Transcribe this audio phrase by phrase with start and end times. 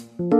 [0.00, 0.39] คุณ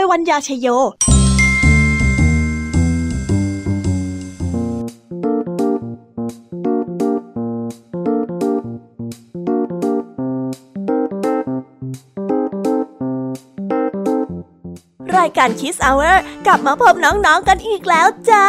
[0.00, 0.68] ยวัญญาชยโย
[15.18, 18.48] รายการคิสเอาเวอร์กลับมาพบน้องๆกันอีกแล้วจ้า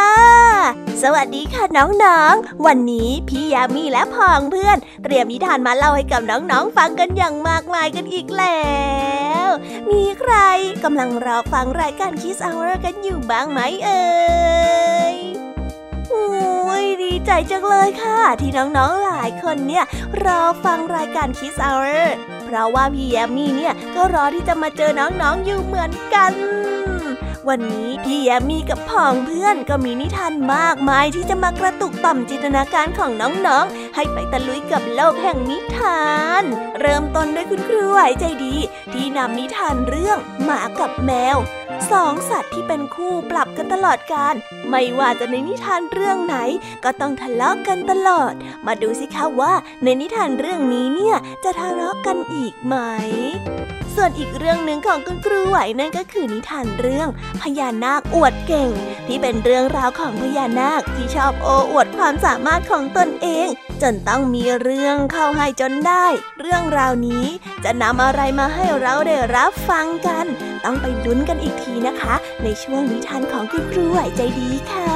[1.02, 8.58] สวัสดีค่ะน้องๆ วันนี้พี่ยามีและพองเพื่อน เตรียมนิทานมาเล่าให้กับน้องๆฟังกันอย่างมากมายกันอีกแล้
[9.12, 9.13] ว
[9.90, 10.34] มีใคร
[10.84, 14.04] กำลังรอฟังรายการ Kids Hour กันอยู่บ้างไหมเอ่
[15.14, 15.16] ย
[16.10, 19.84] โอ้ยดีใจจังเลยค่ะ ที่น้องๆหลายคนเนี่ย
[20.24, 26.32] รอฟังรายการ Kids Hour เพราะว่าพี่แยมมี่เนี่ยก็รอที่จะมาเจอน้องๆอยู่เหมือนกัน
[27.48, 36.04] วันนี้พี่แยมมี่กับผองเพื่อนก็มีนิทานมากมายที่จะมากระตุกต่อมจินตนาการของน้องๆ ให้ไปตะลุยกับโลกแห่งนิทา
[36.40, 36.42] น
[36.80, 38.54] เริ่มต้นด้วยคุณครูไหวใจดี
[38.92, 41.36] ที่นำนิทานเรื่องหมากับแมว
[41.90, 44.34] สองสัตว์ที่เป็นคู่ปรับกันตลอดการ
[44.70, 46.36] ไม่ว่าจะในนิทานเรื่องไหน
[46.84, 48.32] ก็ต้องทะเลาะกันตลอด
[48.66, 49.52] มาดูสิคะว่า
[49.82, 52.74] ในนิทานเรื่องนี้เนี่ยจะทะเลาะกันอีกไหม
[53.96, 57.08] ส่วนอีกเรื่องหนึ่งของคุณครูไหวนั่นก็คือนิทานเรื่อง
[57.42, 58.70] พญานาคอวดเก่ง
[59.06, 63.48] ที่เป็นเรื่องราวของพญานาคที่ชอบโอ้อวดความสามารถของตนเอง
[63.82, 66.06] จนต้องมีเรื่องเข้าให้จนได้
[66.40, 67.26] เรื่องราวนี้
[67.64, 70.26] จะนำอะไรมาให้เราได้รับฟังกัน
[70.64, 74.94] ต้องไปลุ้นกันอีกทีนะคะ ในช่วงนิทานของคุณครูไหวใจดีค่ะ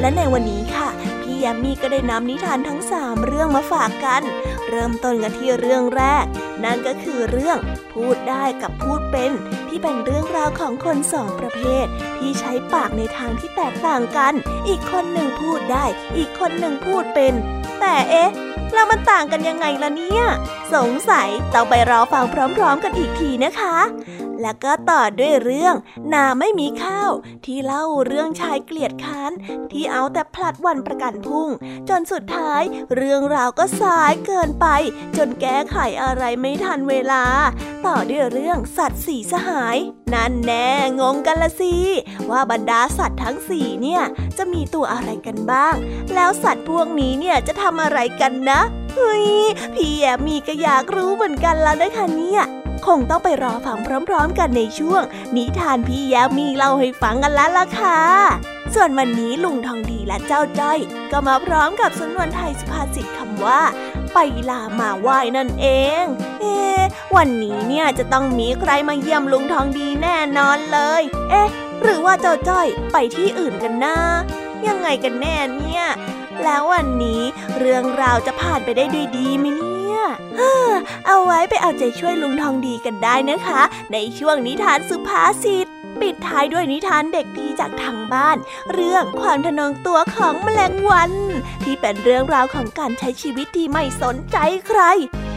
[0.00, 0.88] และในวันนี้ค่ะ
[1.20, 4.22] พี่ยามีก็ได้นำนิทานทั้งสามเรื่องมาฝากกัน
[4.68, 6.24] เริ่มต้นกันที่เรื่องแรก
[6.64, 7.58] นั่นก็คือเรื่อง
[7.92, 9.32] พูดได้กับพูดเป็น
[9.68, 11.86] ที่เป็นเรื่องราวของคนสองประเภท
[12.18, 14.32] ที่ใช้ปากในทางที่แตกต่างกัน
[14.68, 15.84] อีกคนหนึ่งพูดได้
[16.16, 17.34] อีกคนหนึ่งพูดเป็น
[17.80, 18.30] แต่เอ๊ะ
[18.74, 20.22] แล้วมันต่างกันยังไงล่ะเนี่ย
[20.74, 22.24] สงสัยต้องไปรอฟัง
[22.56, 23.76] พร้อม ๆ กันอีกทีนะคะ
[24.42, 25.74] แล้วก็ต่อด้วยเรื่อง
[26.12, 27.10] นาไม่มีข้าว
[27.44, 29.32] ที่เล่าเรื่องชายเกลียดค้าน
[29.72, 31.48] ที่เอาแต่พลัดวันประกันพุ่ง
[31.88, 32.62] จนสุดท้าย
[32.96, 34.66] เรื่องราวก็สายเกินไป
[35.16, 37.24] จนแก้ไขอะไรไม่ทันเวลา
[37.86, 39.76] ต่อด้วยเรื่องสัตว์สีสหาย
[40.14, 40.68] นั่นแน่
[41.00, 41.74] งงกันละสิ
[42.30, 44.02] ว่าบรรดาสัตว์ทั้งสี่เนี่ย
[44.38, 45.74] จะมีตัวอะไรกันบ้าง
[46.14, 48.60] แล้วสัตว์พวกนี้เนี่ยจะทำอะไรกันนะ
[48.94, 49.28] เฮ้ย
[49.74, 52.42] พี่แอมมีก็อยากรู้เหมือนกันแล้วนะคะเนี่ย
[52.86, 53.78] คงต้องไปรอฟัง
[54.08, 55.02] พร้อมๆ กันในช่วง
[55.36, 58.00] นิทานพี่แยมมีเล่าให้ฟังกันแล้วล่ะค่ะ
[58.74, 60.78] ส่วนวันนี้ลุงทองดีและเจ้าจ้อย
[61.12, 63.60] ก็มาพร้อมกับสำนวนไทยสุภาษิตคำว่า
[64.12, 64.18] ไป
[64.50, 65.66] ลามาไหว้นั่นเอ
[66.02, 66.04] ง
[66.40, 66.58] เอ๊
[67.16, 71.48] วันนี้เนี่ยจะต้องมีใครมาเยี่ยมลุงทองดีแน่นอนเลย เอ๊ะ
[71.82, 73.96] หรือว่าเจ้าจ้อยไปที่อื่นกันนะ
[74.66, 75.84] ยังไงกันแน่เนี่ย
[76.42, 77.22] แล้ววันนี้
[77.58, 79.77] เรื่องราวจะผ่านไปได้ด้วยดีไหมเนี่ย
[81.06, 83.62] เอาไว้ไปเอาใจช่วยลุงทองดีกันได้นะคะ
[83.92, 85.66] ในช่วงนิทานสุภาษิต
[86.00, 88.36] ปิดท้ายด้วยนิทานเด็กดีจากทางบ้าน
[88.72, 91.12] เรื่องความทะนงตัวของแมลงวัน
[91.64, 94.36] ที่เป็นเรื่องราวของการใช้ชีวิตที่ไม่สนใจ
[94.66, 94.80] ใคร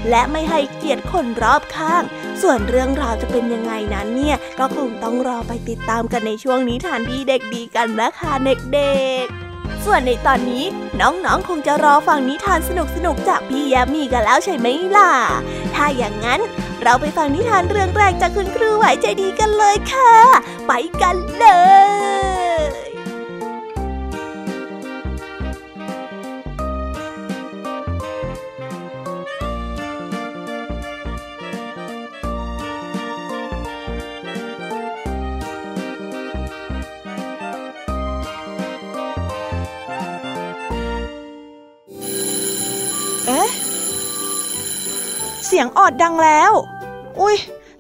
[0.10, 2.04] และไม่ให้เกียรติคนรอบข้าง
[2.42, 9.51] ส่วนเรื่องราวจะเป็นยังไงนั้นเนี่ย ก็คงต้องรอไปติดตามกันในช่วงนิทานที่เด็กดีกันนะคะเด็กๆ
[9.86, 10.64] ส่วนในตอนนี้
[11.02, 12.72] น้องๆ คงจะรอฟังนิทานส
[13.06, 15.12] นุกๆ จากพี่ยามีกันแล้วใช่ไหมล่ะ
[15.76, 16.40] ถ้าอย่างนั้น
[16.84, 20.14] เราไปฟังนิทานเรื่องแรกจากคุณครูไหวใจดีกันเลยค่ะ
[20.68, 20.72] ไป
[21.02, 21.46] กันเล
[22.88, 22.91] ย
[43.28, 43.42] เอ๊
[45.46, 46.52] เสียงออดดังแล้ว
[47.20, 47.36] อุ้ย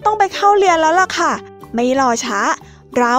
[0.06, 1.32] ต้องไปเข้าเรียนแล้วล่ะค่ะ
[1.74, 2.40] ไม่รอช้า
[2.98, 3.16] เรา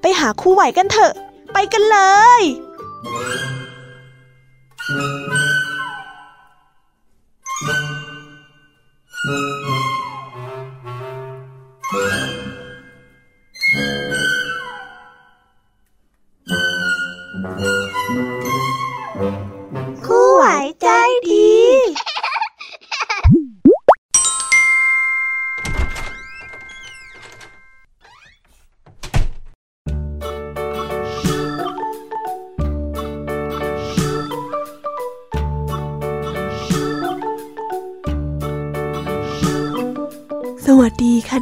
[0.00, 1.12] ไปหาครูไหวกันเถอะ
[1.52, 1.98] ไปกันเล
[2.40, 2.42] ย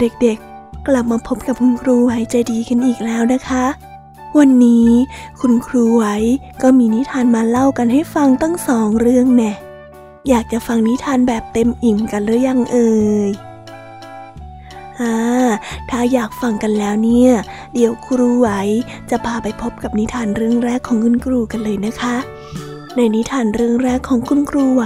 [0.03, 3.65] เด็กๆ กลับมาพบกับคุณครูไหวใจดีกันอีกแล้วนะคะ
[4.39, 4.89] วันนี้
[5.41, 6.05] คุณครูไหว
[6.63, 9.53] ก็มีนิทานมาเล่ากันให้ฟังตั้งสองเรื่องแน่
[10.29, 12.95] อยากจะฟังนิทานแบบเต็มอิ่มกันหรือยังเอ่
[13.29, 13.31] ย
[15.01, 15.15] อ่า
[15.91, 17.33] ถ้าอยากฟังกันแล้วเนี่ย
[17.75, 18.49] เดี๋ยวครูไหว
[19.11, 22.17] จะพาไปพบกับนิทานเรื่องแรกของคุณครูกันเลยนะคะ
[22.97, 24.85] ในนิทานเรื่องแรกของคุณครูไหว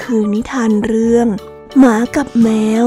[0.00, 1.26] คือนิทานเรื่อง
[1.78, 2.48] หมากับแม
[2.84, 2.86] ว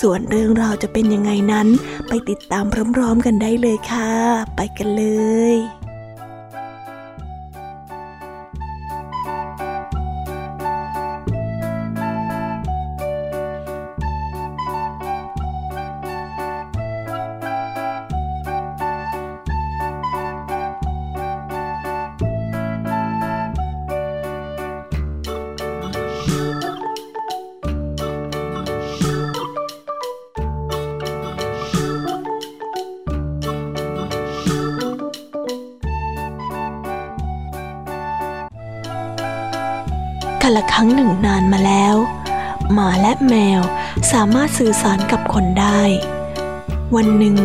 [0.00, 1.68] ส่วนเรื่องราวจะเป็นยังไงนั้น
[2.08, 2.64] ไปติดตาม
[2.94, 4.10] พร้อมๆกันได้เลยค่ะ
[4.56, 5.04] ไปกันเล
[5.54, 5.85] ย
[40.56, 41.96] ละครั้งหนึ่งนานมาแล้ว
[42.72, 43.60] หมาและแมว
[44.12, 45.80] สามารถสื่อสารกับคนได้
[46.94, 47.36] วันหนึ่ง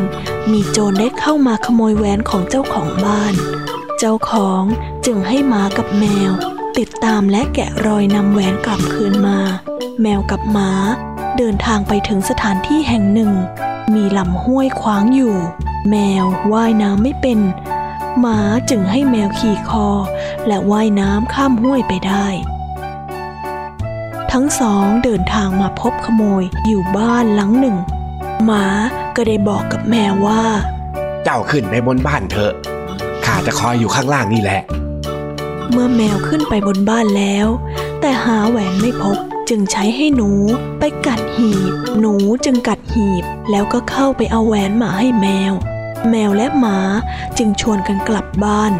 [0.51, 3.33] มีโจรได้เข้ามาขโมยแหวนของเจ้าของบ้าน
[3.99, 4.63] เจ้าของ
[5.05, 6.31] จึงให้หมากับแมว
[6.77, 9.39] ติดตามและแกะรอยนำแหวนกลับคืนมา
[10.01, 10.71] แมวกับหมา
[11.37, 13.31] เดินทางไปถึงสถานที่แห่งหนึ่ง
[13.93, 15.35] มีลำห้วยขวางอยู่
[15.89, 17.39] แมวว่ายน้ำไม่เป็น
[18.19, 19.87] หมาจึงให้แมวขี่คอ
[20.47, 22.27] และว่ายน้ำข้ามห้วยไปได้
[24.35, 27.77] ทั้งสองเดินทางมาพบขโมยอยู่บ้านหลังหนึ่ง
[28.45, 28.65] หมา
[29.15, 30.43] ก็ได้บอกกับแมวว่า
[31.23, 32.53] เจ้าขึ้นไปบนบ้านเถอะ
[33.25, 34.61] ข้าจะคอยอยู่ข้างล่างนี่แหละ
[35.71, 37.47] เมื่อแมวขึ้นไปบนบ้านแล้ว
[38.01, 39.17] แต่หาแหวนไม่พบ
[39.49, 40.31] จึงใช้ให้หนู
[40.79, 42.13] ไปกัดหีบ หนู
[42.45, 45.53] จึงกัดหีบ แล้วก็เข้าไปเอาแหวนมาให้แมว
[46.09, 46.77] แมวและหมา
[47.37, 48.73] จึงชวนกันกลับบ้าน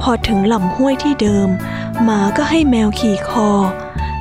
[0.00, 1.48] พอถึงลำห้วยที่เดิม
[2.04, 3.50] หมาก็ให้แมวขี่คอ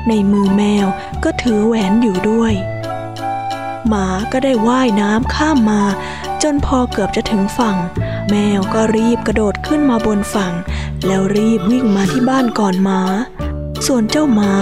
[0.07, 0.88] ในมือแมว
[1.23, 2.54] ก็ถือแหวนอยู่ด้วย
[3.88, 5.83] หมาก็ได้ว่ายน้ำข้ามมา
[6.44, 7.78] จนพอเกือบจะถึงฝั่ง
[8.30, 10.54] แมวก็รีบกระโดดขึ้นมาบนฝั่ง
[11.06, 13.02] แล้วรีบวิ่งมาที่บ้านก่อนหมา
[13.88, 14.54] ส่วนเจ้าหมา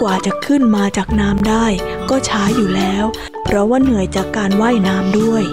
[0.00, 1.66] กว่าจะขึ้นมาจากน้ำได้
[2.10, 3.04] ก็ช้าอยู่แล้ว
[3.44, 5.44] เพราะว่าเหนื่อยจากการว่ายน้ำด้วย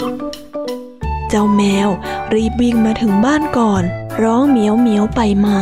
[1.30, 1.90] เจ้าแมว
[2.34, 3.84] รีบวิ่งมาถึงบ้านก่อน
[4.24, 5.60] ร้องเหมียวเหมียวไปมา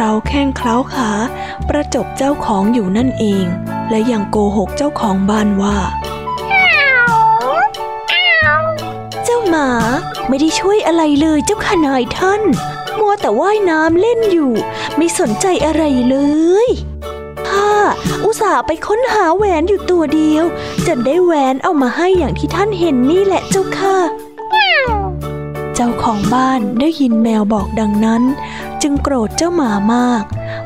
[0.00, 1.10] ลาแข้งเคล้าขา
[1.68, 3.44] ประจบเจ้าของอยู่นั่นเอง
[3.90, 5.76] และยังโกหกเจ้าของบ้านว่า
[9.24, 9.68] เจ้าหมา
[10.28, 12.42] ไม่ได้ช่วยอะไรเลยเจ้าขนายท่าน
[12.98, 14.52] มัวแต่ว่ายน้ำเล่นอยู่
[14.96, 16.16] ไม่สนใจอะไรเล
[16.66, 16.68] ย
[17.48, 17.72] ข้า
[18.24, 20.44] อุตส่าห์ไปค้นหาแหวนอยู่ตัวเดียว
[20.86, 23.98] จนได้แหวนเอามาให้อย่างที่ท่านเห็นนี่แหละเจ้าค่ะ
[25.74, 28.22] เจ้าของบ้านได้ยินแมวบอกดังนั้น
[28.82, 30.24] จึงโกรธเจ้าหมามาก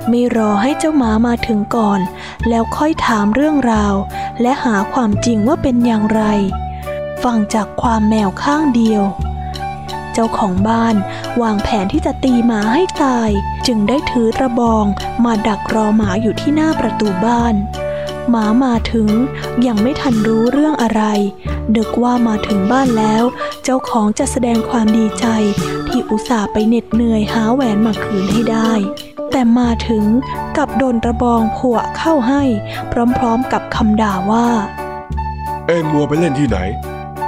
[0.09, 2.00] ไม่รอให้เจ้าหมามาถึงก่อน
[2.49, 3.94] แล้วค่อยถามเรื่องราว
[4.42, 6.23] และหาความจริงว่าเป็นอย่างไร
[7.23, 9.02] ฟังจากความแมวข้างเดียว
[10.12, 10.94] เจ้าของบ้าน
[11.42, 13.30] วางแผนที่จะตีหมาให้ตาย
[13.66, 14.87] จึงได้ถือตะบอง
[15.25, 17.54] มาดักรอหมาอยู่ที่หน้าประตูบ้าน
[18.31, 19.09] หมามาถึง
[19.66, 21.02] ยังไม่ทันรู้เรื่องอะไร
[21.76, 23.25] นึกว่ามาถึงบ้านแล้ว
[23.64, 25.26] เจ้าของจะแสดงความดีใจ
[25.88, 28.73] ที่อุตส่าห์ไปเหน็ดเหนื่อยหาแหวนมาคืนให้ได้
[29.31, 30.04] แต่มาถึง
[30.57, 32.43] กับโดนระบองผัวเข้าให้
[33.16, 34.47] พร้อมๆกับคำด่าว่า
[35.66, 36.59] เอ็งมัวไปเล่นที่ไหน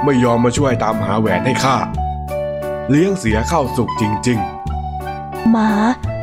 [0.03, 1.77] ไม่ยอมมาช่วยตามหาแหวนให้ข้า
[2.89, 4.39] เลี้ยงเสียเข้าสุกจริง
[5.51, 5.71] หมา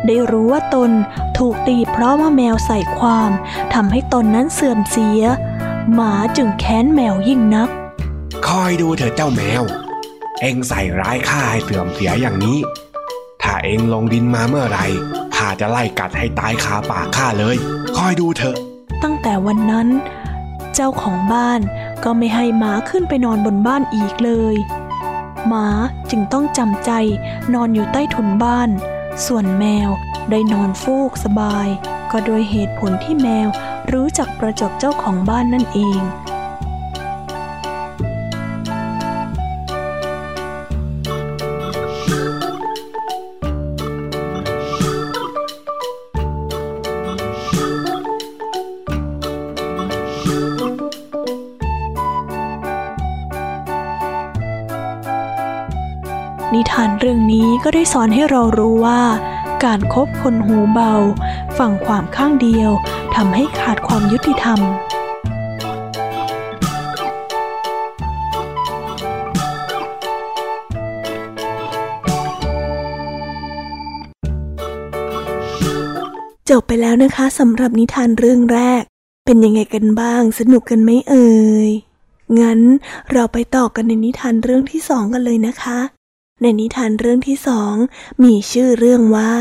[0.07, 0.91] ได้รู้ว่าตน
[1.39, 3.31] ถูกตีเพราะว่าแมวใส่ความ
[3.75, 5.23] ทำให้ตนนั้นเสื่อมเสีย
[5.95, 9.63] หมาจึงแค้นแมวยิ่งนักๆคอยดูเถอะเจ้าแมว
[10.41, 12.59] เอ็งใส่ร้ายข้าให้เสื่อมเสียอย่างนี้
[13.43, 14.87] ถ้าเอ็งลงดินมาเมื่อไหร่
[15.37, 17.57] ข้าจะไล่กัดให้ตายคาปากข้าเลย
[17.97, 18.57] คอยดูเถอะ
[19.03, 19.89] ตั้งแต่วันนั้น
[20.75, 21.61] เจ้าของบ้าน
[22.05, 24.57] ก็ไม่ให้หมาขึ้นไปนอนบนบ้านอีกเลย
[25.49, 25.67] หมา
[26.11, 26.91] จึงต้องจำใจ
[27.55, 28.71] นอนอยู่ใต้ถุนบ้าน
[29.27, 29.91] ส่วนแมว
[30.31, 31.69] ได้นอนฟูกสบาย
[32.11, 33.49] ก็โดยเหตุผลที่แมว
[33.93, 36.01] รู้จักประจบเจ้าของบ้านนั่นเอง
[57.65, 59.01] ก็ได้สอนให้เรารู้ว่า
[59.65, 60.93] การคบคนหูเบา
[61.59, 62.71] ฝั่งความข้างเดียว
[63.15, 64.61] ทำให้ขาดความยุติธรรม
[76.51, 78.83] จบไปแล้วนะคะสำหรับนิทานเรื่องแรก
[79.25, 81.29] เป็นยังไงกันบ้าง สนุกกันไหมเอ่
[81.69, 81.71] ย
[82.41, 82.61] งั้น
[83.13, 85.79] เราไปต่อกันในนิทานเรื่องที่สองกันเลยนะคะ
[86.43, 87.75] ในนิทานเรื่องที่สอง
[88.25, 89.33] มีชื่อเรื่องว่า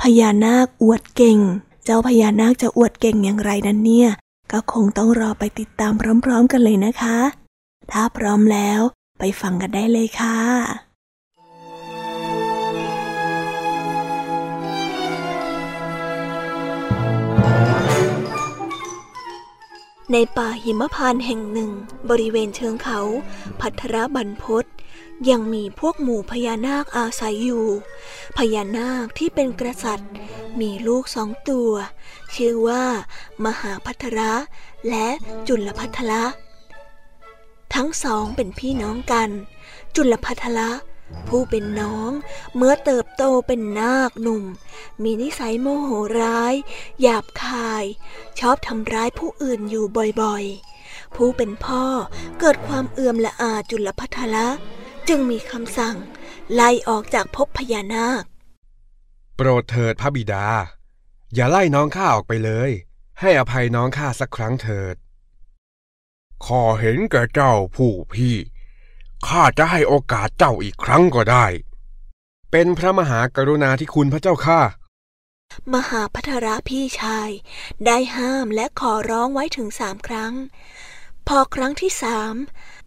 [0.00, 1.38] พญานาคอวดเก่ง
[1.84, 4.10] เจ้าพญานาคจะอวดเก่งอย่างไรนั้นเนี่ย
[4.52, 5.92] ก็คงต้องรอไปติดตาม
[6.24, 7.18] พร้อมๆกันเลยนะคะ
[7.92, 8.80] ถ้าพร้อมแล้ว
[9.18, 10.38] ไปฟังกันได้เลยค่ะ
[20.12, 21.70] ในป่าหิมพานต์แห่งหนึ่ง
[22.10, 23.00] บริเวณเชิงเขา
[23.60, 24.64] พัทรบันพศ
[25.30, 27.66] ยังมีพวกหมู่พญานาคอาศัยอยู่
[28.36, 30.10] พญานาคที่เป็นกษัตริย์
[30.60, 31.72] มีลูกสองตัว
[32.34, 32.84] ชื่อว่า
[33.44, 34.32] มหาพัทระ
[34.88, 35.06] และ
[35.48, 36.24] จุลพัทระ
[37.74, 39.30] ทั้งสองเป็นพี่น้องกัน
[39.96, 40.70] จุลพัทระ
[41.28, 42.10] ผู้เป็นน้อง
[42.56, 44.44] เมื่อเติบโตเป็นนาคหนุ่ม
[45.02, 46.54] มีนิสัยโมโหร้าย
[47.00, 47.84] หยาบคาย
[48.40, 49.84] ชอบทำร้ายผู้อื่นอยู่
[50.22, 51.84] บ่อยๆ ผู้เป็นพ่อ
[52.40, 54.46] เกิดความเอื่อมละอาจุลพัทละ
[55.08, 55.96] จึงมีคำสั่ง
[56.54, 58.24] ไล่ออกจากภพพญานาค
[59.36, 60.46] โปรดเถิดพระบิดา
[61.34, 62.70] อย่าไล่น้องข้าออกไปเลย
[63.20, 64.96] ให้อภัยน้องข้าสักครั้งเถิด
[66.46, 68.36] ขอเห็นแก่เจ้าผู้พี่
[69.28, 71.46] ข้าจะให้โอกาสเจ้าอีกครั้งก็ได้
[72.50, 74.60] เป็นพระมหากรุณาธิคุณพระเจ้าข้า
[75.74, 77.30] มหาพัทระพี่ชาย
[77.86, 80.34] ได้ห้ามและขอร้องไว้ถึงสามครั้ง
[81.28, 82.34] พอครั้งที่สาม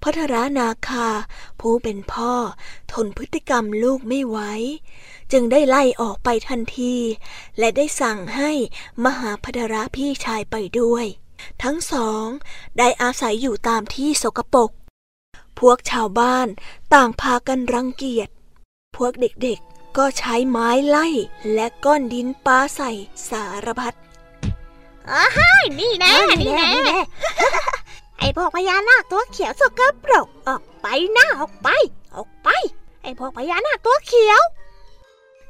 [0.03, 1.07] พัทระนาคา
[1.59, 2.33] ผู้เป็นพ่อ
[2.91, 4.37] ทนพฤติกรรมลูกไม่ไหว
[5.31, 6.95] จึงได้ไล่ออกไปทันที
[7.59, 8.51] และได้สั่งให้
[9.05, 11.05] มหาพัทระพี่ชายไปด้วย
[11.63, 12.25] ทั้งสอง
[12.77, 14.71] ได้อาศัยอยู่ตามที่สกปรก
[15.59, 16.47] พวกชาวบ้าน
[16.93, 18.29] ต่างพากันรังเกียจ
[18.97, 21.07] พวกเด็กๆก็ใช้ไม้ไล่
[21.53, 22.91] และก้อนดินปาใส่
[23.29, 23.93] สารพัด
[25.79, 26.71] นี่แน่นี่แน่
[28.21, 31.69] ไอพวกพญานาคตัวเขียวสกปรกออกไปหน้าออกไป
[32.15, 32.49] ออกไป
[33.03, 34.41] ไอพวกพญานาคตัวเขียว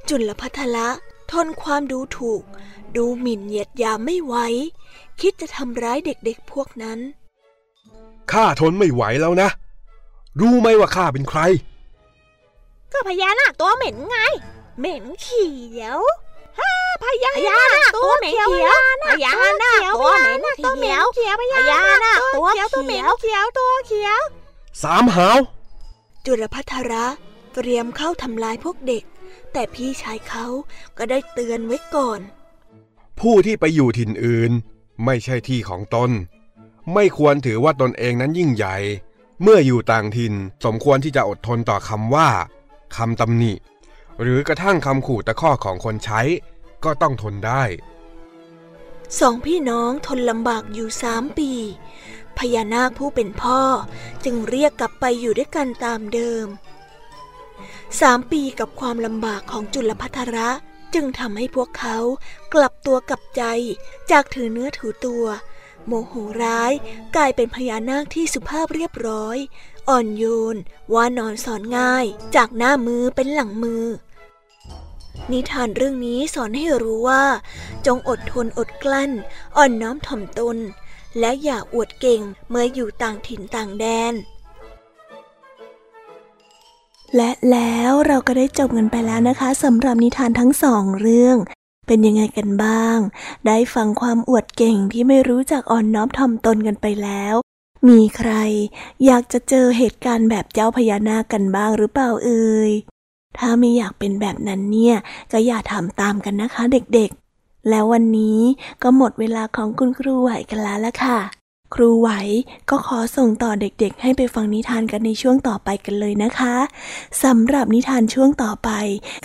[0.07, 0.87] จุลพัทละ
[1.31, 2.43] ทนความดูถูก
[2.95, 4.35] ดูหมิ่นเหยียดหยามไม่ไหว
[5.19, 6.99] คิดจะทำร้ายเด็กๆพวกนั้น
[8.31, 9.49] ข้าทนไม่ไหวแล้วนะ
[10.39, 11.39] รู้ไหมว่าข้าเป็นใคร
[12.91, 14.17] ก็พญานาคตัวเหม็นไง
[14.79, 15.47] เหม็นเขี
[15.81, 16.30] ยวฮ่า
[17.03, 17.31] พญา
[17.73, 24.19] นาคตัวเหม็นเขียวพญานาคตัวเหม็นเขียวพญานาคตัวเขียวตัวเหม็นเขียวตัวเขียว
[24.83, 25.37] สามหาว
[26.25, 27.05] จุลพัทระ
[27.53, 29.03] เตรียมเข้าทำลายพวกเด็ก
[29.53, 30.45] แต่พี่ชายเขา
[30.97, 32.19] ก็ได้เตือนไว้ก่อน
[33.19, 34.51] ผู้ที่ไปอยู่ถิ่นอื่น
[35.05, 36.11] ไม่ใช่ที่ของตน
[36.93, 38.77] ไม่ควรถือว่าตนเองนั้นยิ่งใหญ่
[39.41, 40.33] เมื่ออยู่ต่างถิ่น
[40.65, 42.29] สมควรที่จะอดทนต่อคำว่า
[42.95, 43.53] คำตำหนิ
[44.21, 46.21] หรือกระทั่งคำขู่ตะคอกของคนใช้
[46.83, 47.63] ก็ต้องทนได้
[49.19, 51.51] สองพี่น้องทนลำบากอยู่สามปี
[52.37, 53.61] พญานาคผู้เป็นพ่อ
[54.23, 56.47] จึงเรียกกลับไปอยู่ด้วยกันตามเดิม
[58.01, 60.49] สามปีกับความลำบากของจุลพัทระ
[60.93, 61.97] จึงทำให้พวกเขา
[62.53, 63.43] กลับตัวกลับใจ
[64.11, 65.25] จากถือเนื้อถือตัว
[65.87, 66.71] โมโหร้าย
[67.15, 69.37] กลายเป็นพญานาคที่สุภาพเรียบร้อย
[69.89, 70.55] อ่อนโยน
[70.93, 73.85] ว่านอนสอนง่าย จากหน้ามือเป็นหลังมือ
[75.31, 77.23] นิทานเรื่องนี้สอนให้รู้ว่า
[77.85, 79.11] จงอดทนอดกลั้น
[79.57, 80.57] อ่อนน้อมถ่อมตน
[81.19, 84.13] และอย่าอวดเก่งเมื่ออยู่ต่างถิ่นต่างแดน
[87.15, 91.37] และแล้วเราก็ได้จบกันไปแล้วนะคะสำหรับนิทานทั้งสองเรื่อง
[91.87, 92.97] เป็นยังไงกันบ้าง
[93.47, 97.35] ได้ฟังความอวดเก่งที่ไม่รู้จักอ่อนน้อมถ่อมตนกันไปแล้ว
[97.87, 98.31] มีใคร
[99.05, 102.71] อยากจะเจอเหตุการณ์แบบเจ้าพญานาคกันบ้างหรือเปล่าเอ่ย
[103.37, 104.95] ถ้าไม่อยากเป็นแบบนั้นเนี่ย
[105.31, 108.39] ก็อย่าทำตามกันนะคะเด็กๆ แล้ววันนี้
[108.83, 111.19] ก็หมดเวลาของคุณครูไหวกันแล้วละค่ะ
[111.75, 112.09] ครูไหว
[112.69, 116.55] ก็ขอส่งต่อเด็กๆ ให้ไปฟังนิทานกันในช่วงต่อไปกันเลยนะคะ
[117.23, 118.69] สำหรับนิทานช่วงต่อไป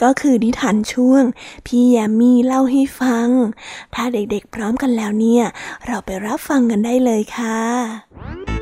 [0.03, 1.23] ก็คือนิทานช่วง
[1.67, 3.29] พี่แยมมี่เล่าให้ฟัง
[3.95, 5.45] ถ้าเด็กๆพร้อมกันแล้วเนี่ย
[5.87, 8.56] เราไปรับฟังกันได้เลยค่ะ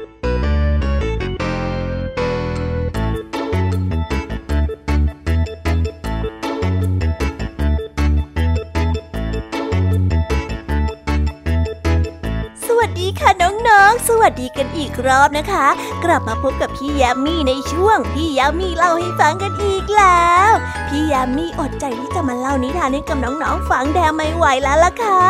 [13.24, 13.38] ค่ะ
[13.68, 15.66] น้องๆ สวัสดีกันอีกรอบนะคะ
[16.04, 20.50] กลับมาพบกับพี่ยามีในช่วง พี่ยามีเล่าให้ฟังกันอีกแล้ว
[20.88, 25.22] พี่ยามีอดใจที่จะมาเล่านิทานให้กับน้องๆฟังแดไม่ไหวแล้วล่ะค่ะ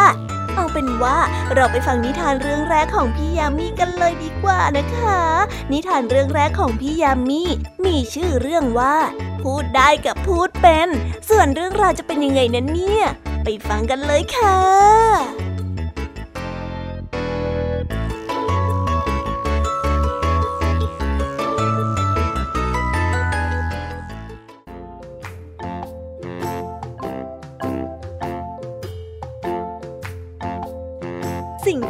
[0.55, 1.19] เอาเป็นว่า
[1.55, 5.21] เราไปฟังนิทานเรื่องแรกของพี่ยามีกันเลยดีกว่านะคะ
[5.73, 7.43] นิทานเรื่องแรกของพี่ยามี
[7.85, 8.97] มีชื่อเรื่องว่า
[9.43, 10.89] พูดได้กับพูดเป็น
[11.29, 13.05] ส่วนเรื่องราวจะเป็นยังไงนั้นเนี่ย
[13.45, 14.59] ไปฟังกันเลยค่ะ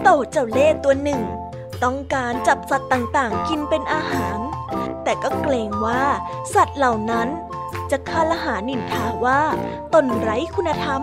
[0.05, 1.21] สิงโตเจ้าเล่ห์ตัวหนึ่ง
[1.85, 4.39] ต้องการจับสัตว์ต่างๆ กินเป็นอาหาร
[5.05, 6.03] แต่ก็เกรงว่า
[6.55, 7.29] สัตว์เหล่านั้น
[7.91, 9.43] จะคาลหานินทาว่า
[9.95, 11.03] ตนไร้คุณธรรม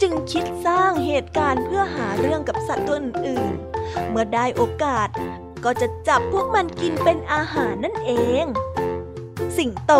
[0.00, 5.08] จึงคิดสร้างเหตุการณ์เพื่อหาเรื่องกับสัตว์ตัวอื่นๆ เมื่อได้โอกาส
[5.64, 8.46] ก็จะจับพวกมันกินเป็นอาหารนั่นเอง
[9.56, 9.92] สิงโต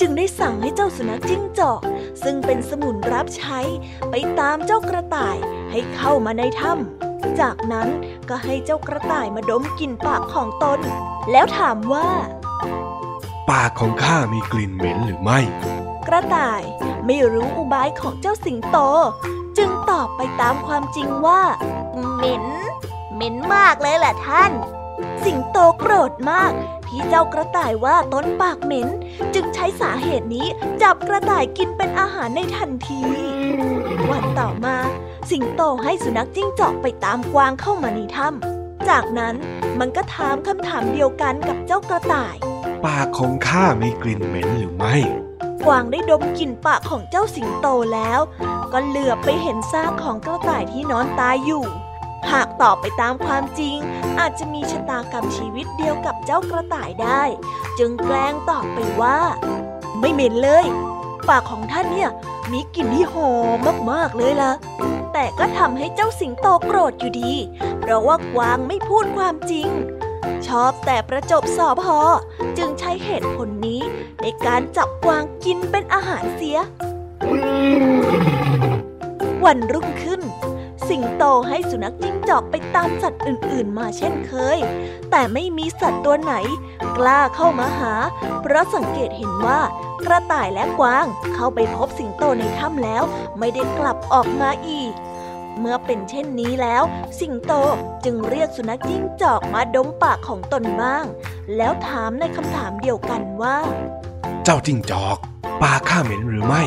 [0.00, 1.80] จึงได้สั่งให้เจ้าสุนัขจิ้งจอก
[2.22, 3.60] ซึ่งเป็นสมุนรับใช้
[4.10, 5.36] ไปตามเจ้ากระต่าย
[5.70, 7.88] ให้เข้ามาในถ้ำ จากนั้น
[8.28, 10.80] ก็ให้เจ้ากระต่ายมาดมกลิ่นปากของตน
[11.30, 12.08] แล้วถามว่า
[13.50, 15.40] ปากของข้ามีกลิ่นเหม็นหรือไม่
[16.06, 16.62] กระต่าย
[17.06, 18.78] ไม่รู้อุบายของเจ้าสิงโต
[19.58, 21.42] จึงตอบไปตามความจริงว่า
[22.14, 22.44] เหม็น
[23.14, 24.52] เหม็นมากเลยแหละท่าน
[25.24, 26.52] สิงโตโกรธมาก
[26.88, 28.88] ที่เจ้ากระต่ายว่าต้นปากเหม็น
[29.34, 30.46] จึงใช้สาเหตุนี้
[30.82, 33.00] จับกระต่ายกินเป็นอาหารในทันที
[34.10, 34.76] วันต่อมา
[35.30, 39.34] สิงโตให้สุนัขจิ้งจอกไปตามกวางเข้ามาในถ้ำจากนั้น
[39.78, 42.36] มันก็ถามคำถามเดียวกันกับเจ้ากระต่าย
[42.84, 44.96] ปากของข้ามีกลิ่นเหม็นหรือไม่
[45.66, 48.20] กวางได้ดมกลิ่นปากของเจ้าสิงโตแล้ว
[48.72, 51.64] ก็เหลือบไปเห็นซากของกระต่ายที่นอนตายอยู่
[52.32, 53.76] หากตอบไปตามความจริง
[54.18, 57.22] อาจจะมีชะตากรรมชีวิตเดียวกับเจ้ากระต่ายได้
[57.78, 59.18] จึงแกล้งตอบไปว่า
[60.00, 60.66] ไม่เหม็นเลย
[61.28, 62.10] ปากของท่านเนี่ย
[62.52, 63.32] มีกลิ่นที่หอ
[63.66, 64.52] มมากๆเลยล่ะ
[65.14, 67.32] แต่ก็ทำให้เจ้าสิงโตโกรธอยู่ดี
[67.80, 69.68] เพราะว่ากวางไม่พูดความจริง
[70.46, 72.00] ชอบแต่ประจบสอบพอ
[72.58, 73.82] จึงใช้เหตุผลนี้
[74.22, 76.58] ในการจับกวางกินเป็นอาหารเสีย
[79.44, 80.13] วันรุ่งขึ้น
[80.88, 84.58] สิงโตให้สุนัขจิ้งจอกไปตามสัตว์อื่นๆ มาเช่นเคย
[85.10, 86.34] แต่ไม่มีสัตว์ตัวไหน
[86.96, 87.94] กล้าเข้ามาหา
[88.42, 89.60] เพราะสังเกตเห็นว่า
[90.04, 93.02] กระต่ายและกวางเข้าไปพบสิงโตในถ้ำแล้ว
[93.38, 94.92] ไม่ได้กลับออกมาอีก
[95.58, 96.82] เมื่อเป็นเช่นนี้แล้ว
[97.20, 97.52] สิงโต
[98.04, 101.04] จึงเรียกสุนัขจิ้งจอกมาดมปากของตนบ้าง
[101.56, 103.56] แล้วถามในคำถามเดียวกันว่า
[104.44, 105.18] เจ้าจิ้งจอก
[105.62, 106.62] ปากข้าเหม็นหรือไม่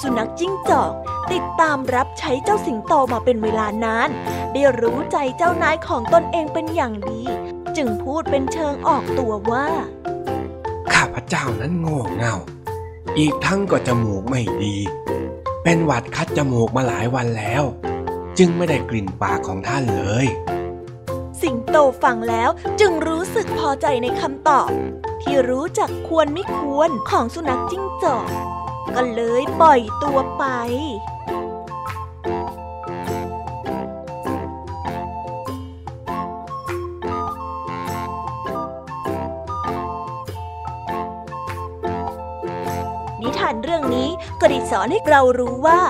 [0.00, 0.92] สุนัขจิ้งจอก
[1.32, 4.08] ติดตามรับใช้เจ้าสิงโตมาเป็นเวลานาน
[4.52, 7.20] ได้รู้ใจเจ้านายของตนเองเป็นอย่างดี
[7.76, 9.66] จึงพูดเป็นเชิงออกตัวว่า
[10.92, 12.36] ข้าพเจ้านั้นโง่เง่า
[13.18, 14.76] อีกทั้งก็จมูกไม่ดี
[15.62, 17.62] เป็นหวัดคัดจมูกมาหลายวันแล้ว
[18.38, 20.26] จึงไม่ได้กลิ่นปากของท่านเลย
[21.42, 24.70] สิงโตฟังแล้วจึงรู้สึกพอใจในคำตอบ
[25.22, 28.28] ที่รู้จักควรไม่ควรของสุนัขจิ้งจอก
[28.94, 30.44] ก็เลยปล่อยตัวไป
[43.20, 44.08] นิทานเรื่องนี้
[44.40, 45.80] ก็ได้สอนให้เรารู้ว่า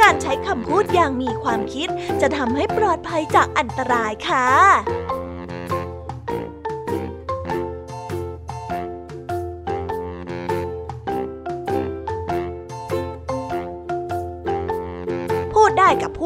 [0.00, 1.88] การการใช้คำพูดอย่างมีความคิด
[2.20, 4.48] จะทำให้ปลอดภัยจากอันตรายค่ะ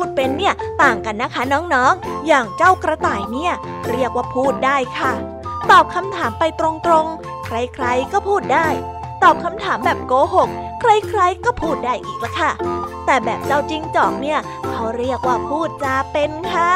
[0.06, 3.52] ดได้กับพูดเป็นเนี่ยต่างกันนะคะน้องๆ อย่างเจ้ากระต่ายเนี่ย
[3.90, 5.12] เรียกว่าพูดได้ค่ะ
[5.70, 8.68] ตอบคำถามไปตรงๆ ใครๆก็พูดได้
[9.22, 10.48] ตอบคำถามแบบโกหก
[10.80, 12.50] ใครๆก็พูดได้อีกละค่ะ
[13.06, 14.38] แต่แบบเจ้าจิงจอกเนี่ย
[14.70, 16.72] เขาเรียกว่าพูดจาเป็นค่ะ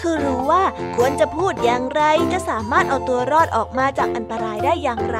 [0.00, 0.62] คือรู้ว่า
[0.96, 5.18] ควรจะพูดอย่างไรจะสามารถเอาตัวรอดออกมาจากอันตรายได้อย่างไร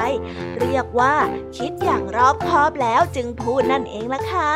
[0.59, 1.15] เรียกว่า
[1.57, 4.51] คิดอย่างรอบคอบแล้วจึงพูดนั่นเองละค่ะ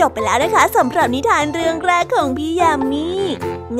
[0.00, 3.08] จบไปแล้วนะคะสำหรับนิทานเรื่องแรกของพี่ยามี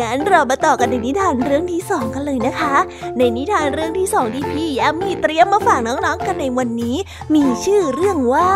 [0.00, 2.76] งั้นเรามาต่อกันในนิทานเรื่องที่สองกันเลยนะคะ
[3.18, 6.96] ในนิทานเรื่องที่สองที่พี่ยามีเตรียมมาฝากน้องๆกันในวันนี้
[7.34, 8.50] มีชื่อเรื่องว่า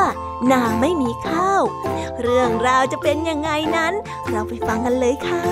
[0.52, 1.62] นางไม่มีข้าว
[2.22, 3.92] เรื่องราวจะเป็นยังไงนั้น
[4.30, 5.44] เราไปฟังกันเลยค่ะ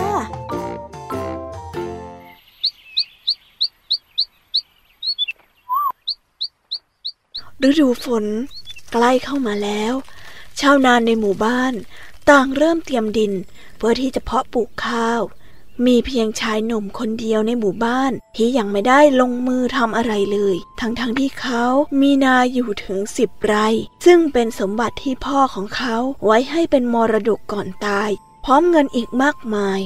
[7.68, 8.24] ฤดูฝน
[8.92, 9.94] ใกล้เข้ามาแล้ว
[10.60, 11.74] ชาวนานในหมู่บ้าน
[12.30, 13.32] ต่างเริ่มเตรียมดิน
[13.76, 15.22] เพื่อที่จะเพาะปลูกข้าว
[15.86, 21.64] มีเพียงชายหนุ่มคนเดียวในหมู่บ้านที่ยังไม่ได้ลงมือทำอะไรเลย ทั้งๆทที่เขา
[22.00, 23.68] มีนาอยู่ถึงสิบไร่
[24.04, 28.10] ซึ่งเป็นสมบัติที่พ่อของเขาไว้ให้เป็นมรดกก่อนตาย
[28.44, 29.80] พร้อมเงินอีกมากมาย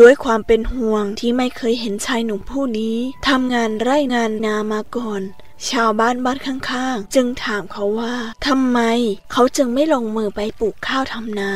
[0.00, 2.96] ด้วยความเป็นห่วงที่ไม่เคยเห็นชายหนุ่มผู้นี้
[3.28, 5.22] ทำงานไร่งานนามาก่อน
[5.70, 8.14] ชาวบ้านบ้านข้างๆ จึงถามเขาว่า
[8.46, 8.80] ทำไม
[9.32, 11.52] เขาจึงไม่ลงมือไปปลูกข้าวทำนา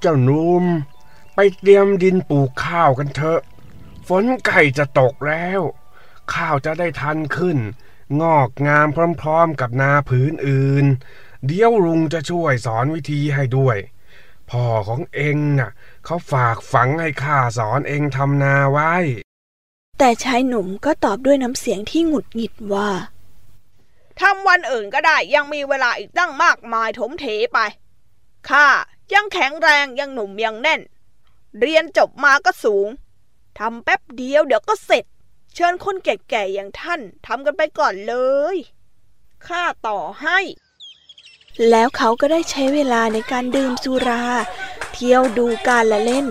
[0.00, 0.64] เจ้านุ่ม
[1.34, 3.40] ไปเตรียมดินปลูกข้าวกันเถอะ
[4.08, 5.60] ฝนไก่จะตกแล้ว
[6.34, 7.58] ข้าวจะได้ทันขึ้น
[8.20, 8.86] งอกงาม
[9.22, 10.86] พร้อมๆกับนาผืนอื่น
[11.46, 13.76] เดี๋ยวลุงจะช่วยสอนวิธีให้ด้วย
[14.50, 15.70] พ่อของเองน่ะ
[16.10, 18.94] เขาฝากฝังให้ข้าสอนเองทำนาไว้
[19.98, 22.90] แต่ชายหนุ่มก็ตอบด้วยน้ำเสียงที่หงุดหงิดว่า
[24.20, 27.58] ทำวันอื่นก็ได้ยังมีเวลาอีกตั้งมากมายถมเถไป
[28.48, 28.66] ข้า
[29.12, 30.80] ยังแข็งแรงยังหนุ่มยังแน่น
[31.60, 32.88] เรียนจบมาก็สูง
[33.58, 35.04] ทำแป๊บเดียวเดี๋ยวก็เสร็จ
[35.54, 38.14] เชิญคนแก่ๆอย่างท่านทำกันไปก่อนเล
[38.54, 38.56] ย
[39.46, 40.38] ข้าต่อให้
[41.70, 44.24] แล้วเขาก็ได้ใช้เวลาในการดื่มสุรา
[44.92, 46.26] เที่ยวดูการละเล่น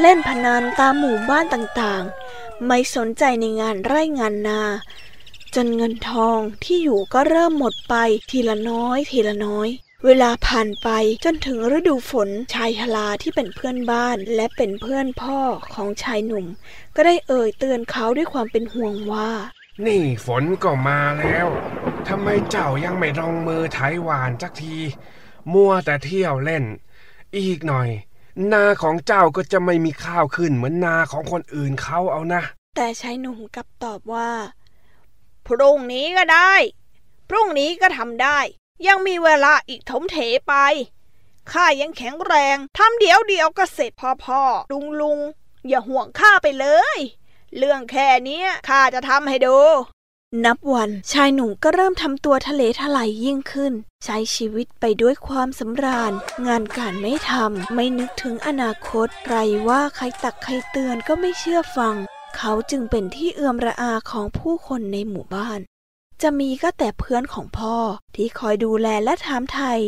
[0.00, 4.62] เล่นพนันตามหมู่บ้านต่างๆ ไม่สนใจในงานไร่งานนา
[5.54, 7.94] จนเงินทองที่อยู่ก็เริ่มหมดไป
[8.30, 9.68] ทีละน้อยทีละน้อย
[10.04, 10.88] เวลาผ่านไป
[11.24, 15.38] จนถึงฤดูฝนชายชลาที่เป็นเพื่อนบ้านและเป็นเพื่อนพ่อ
[15.74, 16.46] ของชายหนุ่ม
[16.96, 19.30] ก็ได้เอ่ยเตือนเขาด้วยความเป็นห่วงว่า
[19.86, 21.48] นี่ฝนก็มาแล้ว
[22.08, 24.76] ทำไมเจ้ายังไม่ลงมือไถหวานสักที
[25.52, 26.64] มัวแต่เที่ยวเล่น
[27.36, 27.88] อีกหน่อย
[28.52, 32.42] นาของเจ้าก็จะไม่มีข้าวขึ้นเหมือนนาของคนอื่นเขาเอานะ
[32.76, 34.30] แต่ชายหนุ่มกลับตอบว่า
[35.46, 36.52] พรุ่งนี้ก็ได้
[37.28, 38.38] พรุ่งนี้ก็ทำได้
[38.86, 40.16] ยังมีเวลาอีกถมเถ
[40.48, 40.54] ไป
[41.52, 45.20] ข้ายังแข็งแรงทำเดี๋ยวเดียวก็เสร็จพ่อพ่อลุงลุง
[45.68, 46.66] อย่าห่วงข้าไปเล
[46.96, 46.98] ย
[47.58, 49.56] เรื่องแค่นี้ข้าจะทำให้ดู
[50.44, 53.72] นับวันชายหนุ่มก็เริ่มทำตัวทะเลทลายยิ่งขึ้น
[54.04, 56.12] ใช้ชีวิตไปด้วยความสำราญ
[56.46, 59.36] งานการไม่ทำไม่นึกถึงอนาคต ใคร
[59.68, 61.94] ว่าใครตักใครเตือนก็ไม่เชื่อฟัง
[62.36, 65.60] เขาจึงเป็นที่เอื้อมระอาของผู้คนในหมู่บ้าน
[66.22, 67.76] จะมีก็แต่เพื่อนของพ่อ
[68.16, 69.80] ที่คอยดูแลและถามไทย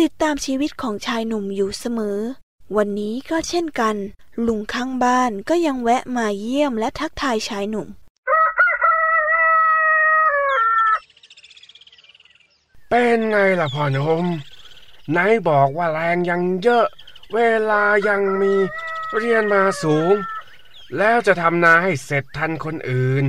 [0.00, 2.18] ติดตามชีวิตของชายหนุ่มอยู่เสมอ
[2.76, 3.96] วันนี้ก็เช่นกัน
[4.46, 7.88] ลุงข้างบ้านก็ยังแวะมาเยี่ยมและทักทายชายหนุ่ม
[12.90, 14.26] เป็นไงล่ะพ่อหนุ่ม
[15.10, 16.86] ไหนบอกว่าแรงยังเยอะ
[17.34, 17.38] เว
[17.70, 18.52] ลายังมี
[19.16, 20.14] เรียนมาสูง
[20.98, 23.24] แล้วจะทำนาให้เสร็จทันคนอื่น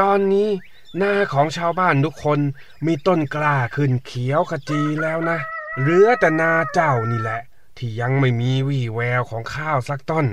[0.00, 0.48] ตอนนี้
[1.02, 2.40] นาของชาวบ้านทุกคน
[2.86, 5.38] มีต้นกล้าขึ้นเขียวขจีแล้วนะ
[5.80, 7.40] เหลือแต่นาเจ้านี่แหละ
[7.78, 10.26] ที่ยังไม่มีวี่แววของข้าวสักต้น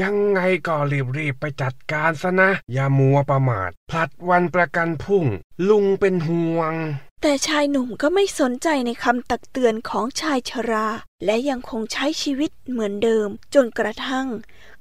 [0.00, 0.76] ยังไงก็
[1.16, 5.24] รีบๆไปจัดการซะนะ อย่ามัวประมาท พลัดวันประกันพุ่ง
[5.68, 6.74] ลุงเป็นห่วง
[7.22, 10.88] แต่ชายหนุ่มก็ไม่สนใจในคำตักเตือนของชายชรา
[11.24, 14.26] และยังคงใช้ชีวิตเหมือนเดิม จนกระทั่ง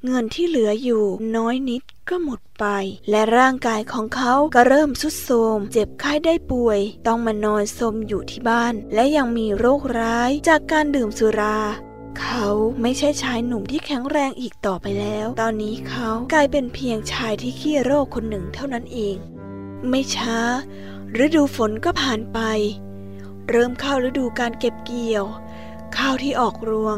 [0.06, 1.04] เงินที่เหลืออยู่
[1.36, 2.66] น้อยนิดก็หมดไป
[3.10, 11.58] และร่างกายของเขาก็เริ่มสุดโทรมเจ็บไข้ได้ป่วย ต้องมานอนสมอยู่ที่บ้าน และยังมีโรคร้ายจากการดื่มสุรา
[12.22, 12.48] เขา
[12.82, 19.16] ไม่ใช่ชายหนุ่มที่แข็งแรงอีกต่อไปแล้ว ตอนนี้เขากลายเป็นเพียงชายที่ขี้โรคคนหนึ่งเท่านั้นเอง
[19.90, 20.38] ไม่ช้า
[21.24, 22.40] ฤดูฝนก็ผ่านไป
[23.50, 25.26] เริ่มเข้าฤดูการเก็บเกี่ยว
[25.98, 26.98] ข้าวที่ออกรวง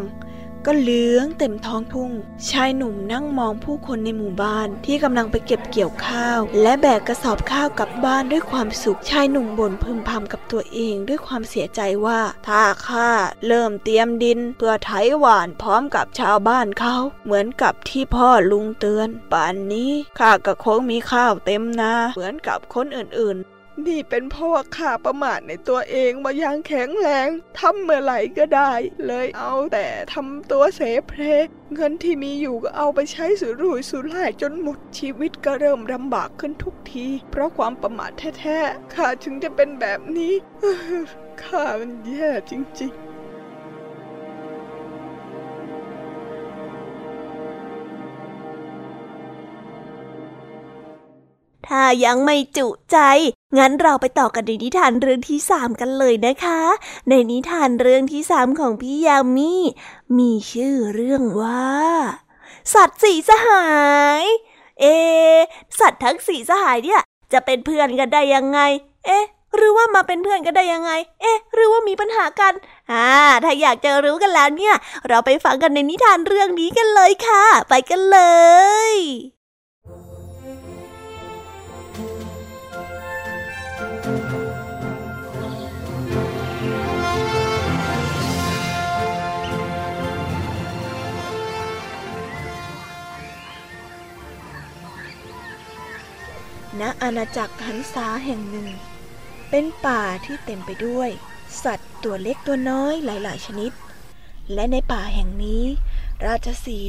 [0.72, 2.12] ก็เหลืองเต็มท้องทุ่ง
[2.50, 13.10] ชายหนุ่มนั่งมองผู้คนในหมู่บ้านที่กำลังไปเก็บเกี่ยวข้าว และแบกกระสอบข้าวกลับบ้านด้วยความสุข ชายหนุ่มบ่นพึมพำกับตัวเองด้วยความเสียใจว่า ถ้าข้า
[13.48, 28.72] เริ่มเตรียมดินเพื่อไถหวานพร้อมกับชาวบ้านเขา เหมือนกับที่พ่อลุงเตือน ป่านนี้ข้าก็คงมีข้าวเต็มนาเหมือนกับคนอื่นๆ นี่เป็นเพราะว่าข้าประมาทในตัวเองมาย่างแข็งแรงทำเมื่อไหร่ก็ได้
[29.06, 31.24] เลยเอาแต่ทำตัวเสเพล
[31.74, 40.34] เงินที่มีอยู่ก็เอาไปใช้สุรุ่ยสุร่ายจนหมดชีวิตก็เริ่มลำบากขึ้นทุกที เพราะความประมาทแท้ๆข้าถึงจะเป็นแบบนี้
[41.44, 43.10] ข้ามันแย่จริง ๆ
[51.68, 52.98] ถ้ายังไม่จุใจ
[53.58, 56.62] งั้นเราไปต่อกันในนิทานเรื่องที่สามกันเลยนะคะ
[57.10, 59.54] ในนิทานเรื่องที่สามของพี่ยามี
[60.18, 61.70] มีชื่อเรื่องว่า
[62.74, 63.68] สัตว์สีสหา
[64.22, 64.24] ย
[64.80, 64.86] เอ
[65.80, 67.02] สัตว์ทั้งสีสหายเนี่ย
[67.34, 68.60] จะเป็นเพื่อนกันได้ยังไง
[69.06, 72.54] เอ๊ะหรือว่ามาเป็นเพื่อนกันได้ยังไง เอ๊ะ หรือว่ามีปัญหากัน
[72.92, 73.08] อ่า
[73.44, 74.76] ถ้าอยากจะรู้กันแล้วเนี่ย
[75.08, 78.20] เราไปฟังกันในนิทานเรื่องนี้กันเลยค่ะ ไปกันเล
[78.94, 78.96] ย
[96.82, 98.70] ณอาณาจักรหันษาแห่งหนึ่ง
[99.50, 101.10] เป็นป่าที่เต็มไปด้วย
[101.64, 103.72] สัตว์ตัวเล็กตัวน้อยหลาย ๆ ชนิด
[104.54, 105.64] และในป่าแห่งนี้
[106.26, 106.80] ราชสี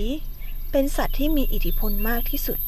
[0.72, 2.58] เป็นสัตว์ที่มีอิทธิพลมากที่สุด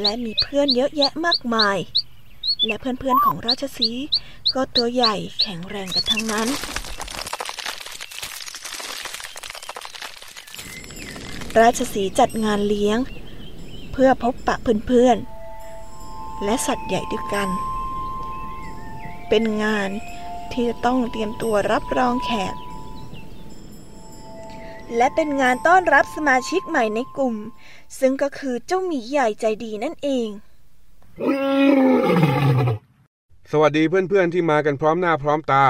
[0.00, 1.78] และมีเพื่อนเยอะแยะมากมาย
[2.66, 3.90] และเพื่อนๆของราชสี
[4.54, 6.48] ก็ตัวใหญ่แข็งแรงกันทั้งนั้น
[11.60, 12.98] ราชสีจัดงานเลี้ยง
[14.02, 17.48] พื่อพบปะเพื่อนๆ และสัตว์ใหญ่ด้วยกัน
[19.28, 19.90] เป็นงาน
[20.52, 22.54] ที่จะต้องเตรียมตัวรับรองแขก
[24.96, 27.36] และเป็นงานต้อนรับสมาชิกใหม่ในกลุ่ม
[27.98, 30.28] ซึ่งก็คือเจ้าหมีใหญ่ใจดีนั่นเอง
[33.50, 35.64] สวัสดีเพื่อนๆที่มากันพร้อมหน้าพร้อมตา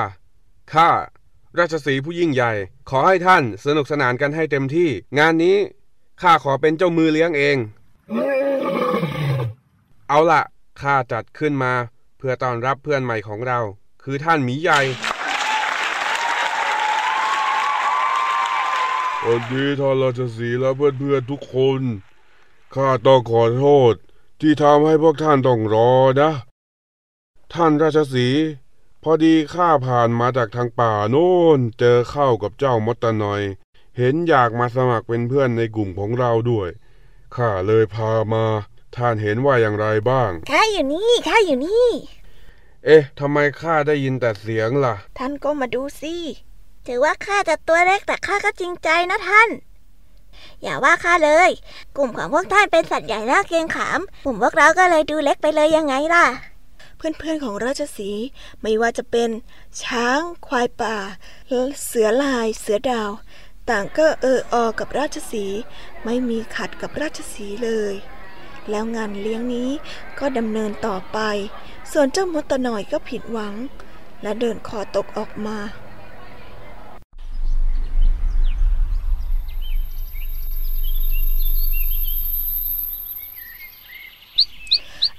[0.73, 0.89] ข้า
[1.59, 2.53] ราชสีผู้ยิ่งใหญ่
[2.91, 4.89] ขอให้ท่านสนุกสนานกันให้เต็มที่
[5.19, 5.57] งานนี้
[6.23, 7.59] ข้าขอเป็นเจ้ามือเลี้ยงเอง
[10.09, 10.43] เอาละ
[10.81, 11.73] ข้าจัดขึ้นมา
[12.19, 13.61] เพื่อต้อนรับเพื่อนใหม่ของเรา
[14.03, 14.81] คือท่านหมีใหญ่
[19.21, 21.81] สวัสดีท่านราชสีและเพื่อนๆทุกคน
[22.75, 23.95] ข้าต้องขอโทษ
[24.41, 26.31] ที่ทำให้พวกท่านต้องรอนะ
[27.55, 28.29] ท่านราชสี
[29.03, 33.43] พอดีข้าผ่านมาจากทางป่าโน่น เจอเข้ากับเจ้ามดตะนอย
[33.97, 36.69] เห็นอยากมาสมัครเป็นเพื่อนในกลุ่มของเราด้วย
[37.37, 38.45] ข้าเลยพามา
[38.97, 41.89] ท่านเห็นว่าอย่างไรบ้าง ข้าอยู่นี่ข้าอยู่นี่
[42.85, 46.15] เอ๊ะทำไมข้าได้ยินแต่เสียงล่ะ ท่านก็มาดูสิ
[46.87, 49.49] ถือว่าข้าจะตัวเล็กแต่ข้าก็จริงใจนะท่าน
[50.63, 51.51] อย่าว่าข้าเลย
[51.97, 56.27] กลุ่มของพวกท่านเป็นสัตว์ใหญ่น่าเกรงขามกลุ่มพวกเราก็เลยดูเล็กไปเลยยังไงล่ะ
[56.97, 58.11] เพื่อนๆของราชสี
[58.61, 59.31] ไม่ว่าจะเป็น
[59.83, 60.97] ช้าง ควายป่า
[61.85, 63.11] เสือลาย เสือดาว
[63.71, 65.45] ต่างก็เอออกับราชสี
[66.05, 67.95] ไม่มีขัดกับราชสีเลย
[68.71, 69.71] แล้วงานเลี้ยงนี้
[70.19, 71.19] ก็ดำเนินต่อไป
[71.93, 73.55] ส่วนเจ้ามดตะหน่อยก็ผิดหวัง
[74.23, 75.59] และเดินคอตกออกมา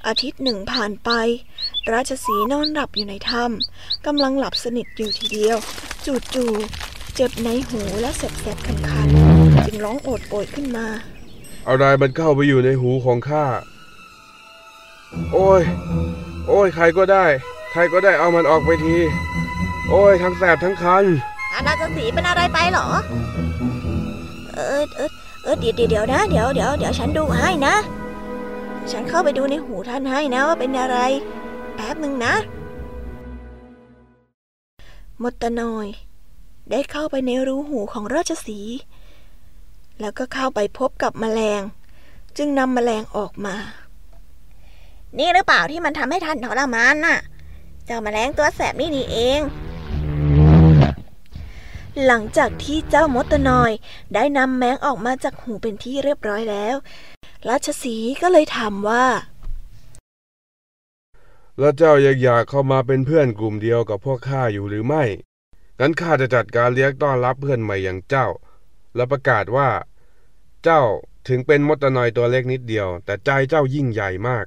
[0.08, 1.10] อาทิตย์หนึ่งผ่านไป
[1.92, 5.58] ราชสีนอนหลับอยู่ในถ้ำกำลังหลับสนิทอยู่ทีเดียว
[6.34, 10.88] จู่ๆ เจ็บในหูและแสบๆคันๆจึงร้องโอดโอยขึ้นมา
[11.68, 13.46] อะไรมันเข้าไปอยู่ในหูของข้า
[15.34, 15.62] โอ้ย
[16.48, 17.26] โอ้ย ใครก็ได้
[17.72, 18.98] ใครก็ได้เอามันออกไปที
[19.90, 21.06] โอ้ย ทั้งแสบทั้งคัน
[21.54, 22.88] อาณาจักรสีเป็นอะไรไปหรอ
[24.54, 25.12] เออเออ
[25.44, 27.76] เออเดี๋ยวเดี๋ยวนะ เดี๋ยวเดี๋ยวเดี๋ยวฉันดูให้นะ
[28.92, 30.98] ฉันเข้าไปดูในหูท่านให้นะว่าเป็นอะไร
[31.76, 32.34] แป๊บหนึ่งนะ
[35.22, 35.88] มดตะนอย
[36.70, 38.60] ได้เข้าไปในรูหูของราชสี
[40.00, 41.62] แล้วก็เข้าไปพบกับแมลง
[42.38, 43.56] จึงนำแมลงออกมา
[45.18, 47.20] นี่หรือเปล่าที่มันทำให้ท่านทรมานน่ะ
[47.86, 49.42] เจ้าแมลงตัวแสบนี่นี่เอง
[52.06, 53.72] หลังจากที่เจ้ามดตนอย
[54.14, 56.76] ได้นำแมงออกมาจากหูเป็นที่เรียบร้อยแล้ว
[57.50, 59.06] ราชสีก็เลยถามว่า
[61.60, 65.04] แล้วเจ้ายังอยากเข้ามาเป็นเพื่อนกลุ่มเดียวกับพวกข้าอยู่หรือไม่
[65.82, 68.28] นั้นข้าจะจัดการเลี้ยงต้อนรับเพื่อนใหม่อย่างเจ้า
[68.96, 69.70] และประกาศว่า
[70.64, 70.82] เจ้า
[71.28, 74.46] ถึงเป็นมดตะนอยตัวเล็กนิดเดียว แต่ใจเจ้ายิ่งใหญ่มาก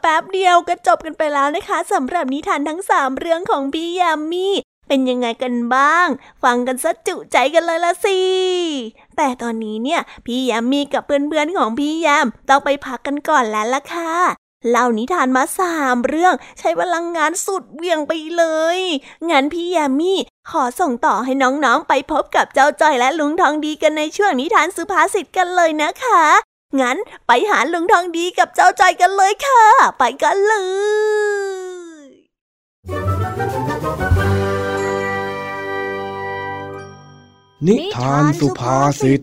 [0.00, 4.48] แป๊บเดียวก็จบกันไปแล้วนะคะสำหรับนิทานทั้งสามเรื่องของพี่ยามี
[4.88, 6.08] เป็นยังไงกันบ้าง
[6.42, 8.20] ฟังกันซะจุใจกันเลยละสิ
[9.16, 14.12] แต่ตอนนี้เนี่ย พี่ยามีกับเพื่อนๆของพี่ยามต้องไปพักกันก่อนแล้วล่ะค่ะ
[14.70, 18.44] เล่านิทานมาสามเรื่องใช้พลังงานสุดเวี่ยงไปเล
[18.76, 18.78] ย
[19.30, 20.12] งั้นพี่ยามี
[20.50, 26.24] ขอส่งต่อให้น้องๆ ไปพบกับเจ้าจ้อยและลุงทองดีกันในช่วงนิทานสุภาษิตกันเลยนะคะ
[26.80, 29.62] งั้นไปหาลุงทองดีกับเจ้าใจกันเลยค่ะ
[29.98, 30.54] ไปกันเล
[32.04, 32.08] ย
[37.66, 39.20] นิทานสุภาษิต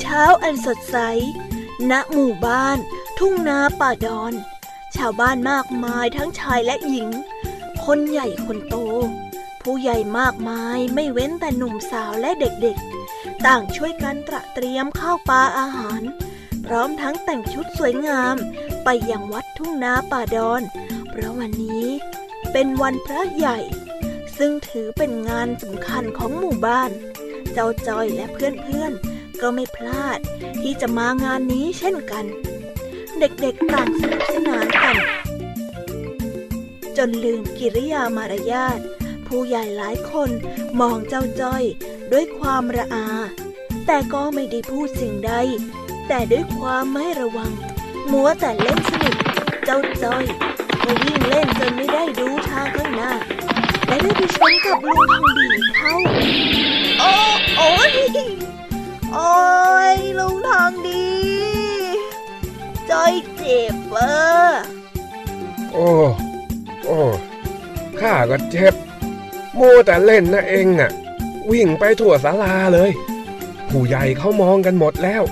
[0.00, 0.96] เช้าอันสดใส
[1.90, 2.78] ณ หมู่บ้าน
[3.18, 4.32] ทุ่งนาป่าดอน
[4.96, 7.08] ชาวบ้านมากมายทั้งชายและหญิง
[7.84, 8.76] คนใหญ่คนโต
[9.62, 16.02] ผู้ใหญ่มากมายไม่เว้นแต่หนุ่มสาวและเด็กๆ ต่างช่วยกันตระเตรียมข้าวปลาอาหาร
[16.64, 18.36] พร้อมทั้งแต่งชุดสวยงาม
[18.84, 20.62] ไปยังวัดทุ่งนาป่าดอน
[21.10, 21.86] เพราะวันนี้
[22.52, 23.58] เป็นวันพระใหญ่
[24.38, 26.90] ซึ่งถือเป็นงานสำคัญของหมู่บ้าน
[27.52, 29.11] เจ้าจอยและเพื่อนๆ
[29.42, 30.18] ก็ไม่พลาด
[30.62, 32.24] ที่จะมางานนี้เช่นกัน
[33.18, 34.96] เด็กๆต่างสนุกสนานกัน
[36.96, 38.78] จนลืมกิริยามารยาท
[39.26, 40.30] ผู้ใหญ่หลายคน
[40.80, 41.64] มองเจ้าจ้อย
[42.12, 43.06] ด้วยความระอา
[43.86, 45.32] แต่ก็ไม่ได้พูดสิ่งใด
[46.08, 47.50] แต่ด้วยความไม่ระวัง
[48.12, 49.16] มัวแต่เล่นสนุก
[49.64, 50.24] เจ้าจ้อย
[50.82, 53.12] ก็วิ่งเล่นจนไม่ได้ดูทางข้างหน้า
[53.86, 55.94] และได้ไปชนกับลุงทองดีเข้า
[57.00, 57.12] โอ้
[57.56, 57.92] โอ้ย
[59.12, 59.32] โอ้
[59.94, 61.06] ยลุงทองดี
[62.90, 64.10] จอยเจ็บเบอ
[64.44, 64.62] ร์
[65.72, 65.88] โอ้
[66.84, 67.00] โอ้
[68.00, 68.74] ข้าก็เจ็บ
[69.58, 70.90] มัวแต่เล่นนะเองน่ะ
[71.50, 72.90] วิ่งไปทั่วศาลาเลย
[73.70, 75.22] ผู้ใหญ่เขามองกันหมดแล้ว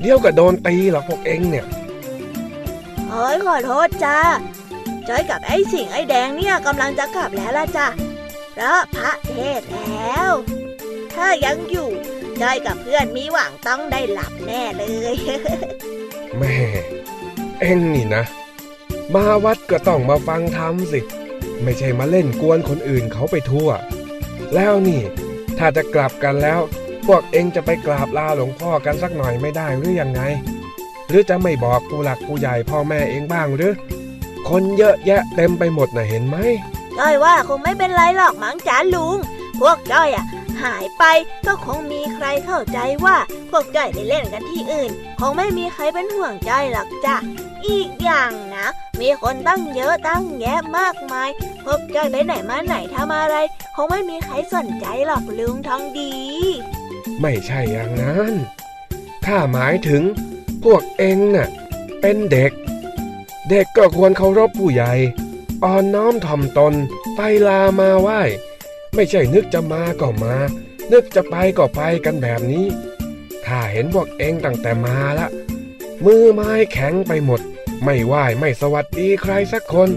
[0.00, 1.66] เดี๋ยวก็โดนตีหรอกพวกเองเนี่ย
[3.08, 4.18] เฮ้ยขอโทษจ้า
[5.08, 7.88] จอยกับไอ้สิงไอ้แดงเนี่ยกำลังจะกลับแล้วล่ะจ้ะ
[8.54, 10.32] เพราะพระเทศแล้ว
[11.14, 11.90] ถ้ายังอยู่
[12.42, 15.16] จอยกับเพื่อนมีหวังต้องได้หลับแน่เลย
[16.38, 16.56] แม่
[17.60, 18.24] เอ็งนี่นะ
[19.14, 21.00] มาวัดก็ต้องมาฟังธรรมสิ
[21.62, 23.70] ไม่ใช่มาเล่นกวนคนอื่นเขาไปทั่ว
[24.54, 25.00] แล้วนี่
[25.58, 26.60] ถ้าจะกลับกันแล้ว
[27.06, 30.20] พวกเอ็งจะไปกราบลาหลวงพ่อกันสักหน่อยไม่ได้หรือยังไง
[31.08, 33.72] หรือจะไม่บอกผู้หลักผู้ใหญ่พ่อแม่เองบ้างหรือ
[34.48, 36.36] คนเยอะแยะเต็มไปหมดน่ะเห็นไหม
[36.98, 39.16] จ้อยว่าคงไม่เป็นไรหรอกมั้งจ๋าลุง
[39.60, 40.24] พวกจ้อยอะ
[40.62, 41.04] หายไป
[41.46, 43.16] ก็คงมีใครเข้าใจว่า
[43.50, 44.90] พวกจ้อยไปเล่นกันที่อื่น
[45.20, 47.16] คงไม่มีใครเป็นห่วงจ้อยหรอกจ้ะ
[47.68, 48.66] อีกอย่างนะ
[49.00, 51.28] มีคนตั้งเยอะตั้งแยะมากมาย
[51.64, 53.36] พวกจ้อยไปไหนมาไหนทำอะไร
[53.74, 56.14] คงไม่มีใครสนใจหรอกลุงทองดี
[57.20, 58.32] ไม่ใช่อย่างนั้น
[59.24, 60.02] ข้าหมายถึง
[60.64, 61.48] พวกเองน่ะ
[62.00, 62.52] เป็นเด็ก
[63.48, 64.92] เด็กก็ควรเคารพผู้ใหญ่
[65.64, 66.74] อ่อนน้อมถ่อมตน
[67.16, 68.20] ไปลามาไหว้
[69.00, 70.34] ไม่ใช่นึกจะมาก็มา
[70.92, 72.66] นึกจะไปก็ไปกันแบบนี้
[73.46, 75.28] ข้าเห็นพวกเองตั้งแต่มาละ
[76.04, 77.40] มือไม้แข็งไปหมด
[77.84, 79.88] ไม่ไหว้ไม่สวัสดีใครสักคน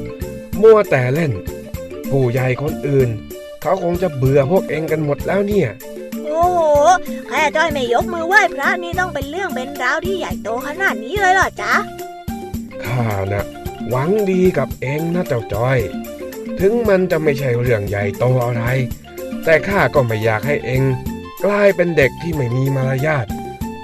[0.62, 1.32] มัวแต่เล่น
[2.10, 3.10] ผู้ใหญ่คนอื่น
[3.62, 5.70] เขาคงจะเบื่อพวกเองกันหมดแล้วเนี่ย
[6.26, 6.60] โอ้โห
[7.30, 11.74] แค่จ้อยไม่ยกมือไหว้พระนี่ต้องเป็นเรื่องเป็นราวที่ใหญ่โตขนาดนี้เลยเหรอจ๊ะ
[12.84, 13.46] ข้านะ่ะ
[13.90, 15.80] หวังดีกับเองนะเจ้าจอย
[16.62, 18.64] ถึงมันจะไม่ใช่เรื่องใหญ่โตอะไร
[19.44, 20.84] แต่ข้าก็ไม่อยากให้เอง
[21.46, 23.26] กลายเป็นเด็กที่ไม่มีมารยาท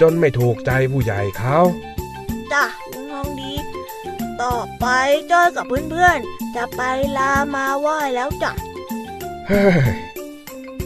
[0.01, 1.57] จนไม่ถูกใจผู้ใหญ่เขา
[2.51, 3.53] จ้ะลุงทองดี
[4.41, 4.85] ต่อไป
[5.31, 6.81] จ้อยกับเพื่อนๆ จะไป
[7.17, 8.51] ลามาไหว้แล้วจ้ะ
[9.47, 9.79] เฮ้ย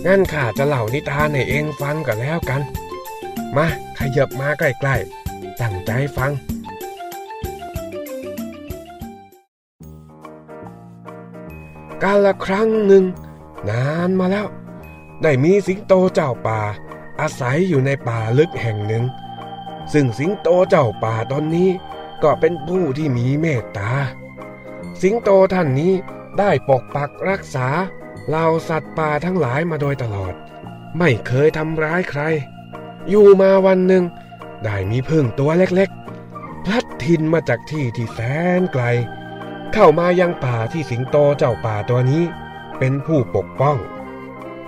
[0.06, 2.62] งั้นข้าจะเล่านิทานให้เองฟังกันแล้วกัน
[3.56, 3.68] มา
[3.98, 6.32] ขยับมาใกล้ๆตั้งใจฟัง
[12.04, 13.06] กาลครั้งหนึ่ง
[13.70, 14.47] นานมาแล้ว
[15.24, 16.60] ได้มีสิงโตเจ้าป่า
[17.20, 19.04] อาศัยอยู่ในป่าลึกแห่งหนึ่ง
[19.93, 21.70] ซึ่งสิงโตเจ้าป่าตอนนี้
[22.24, 23.91] ก็เป็นผู้ที่มีเมตตา
[25.02, 25.93] สิงโตท่านนี้
[26.39, 27.68] ได้ปกปักรักษา
[28.28, 30.34] เหล่าสัตว์ป่าทั้งหลายมาโดยตลอด
[30.97, 32.22] ไม่เคยทำร้ายใคร
[33.10, 34.04] อยู่มาวันหนึ่ง
[34.64, 38.20] ได้มีพึ่งตัวเล็กๆ พลัดทินมาจากที่ที่แส
[38.60, 38.84] นไกล
[39.74, 42.24] เข้ามายังป่าที่สิงโตเจ้าป่าตัวนี้
[42.80, 43.78] เป็นผู้ปกป้อง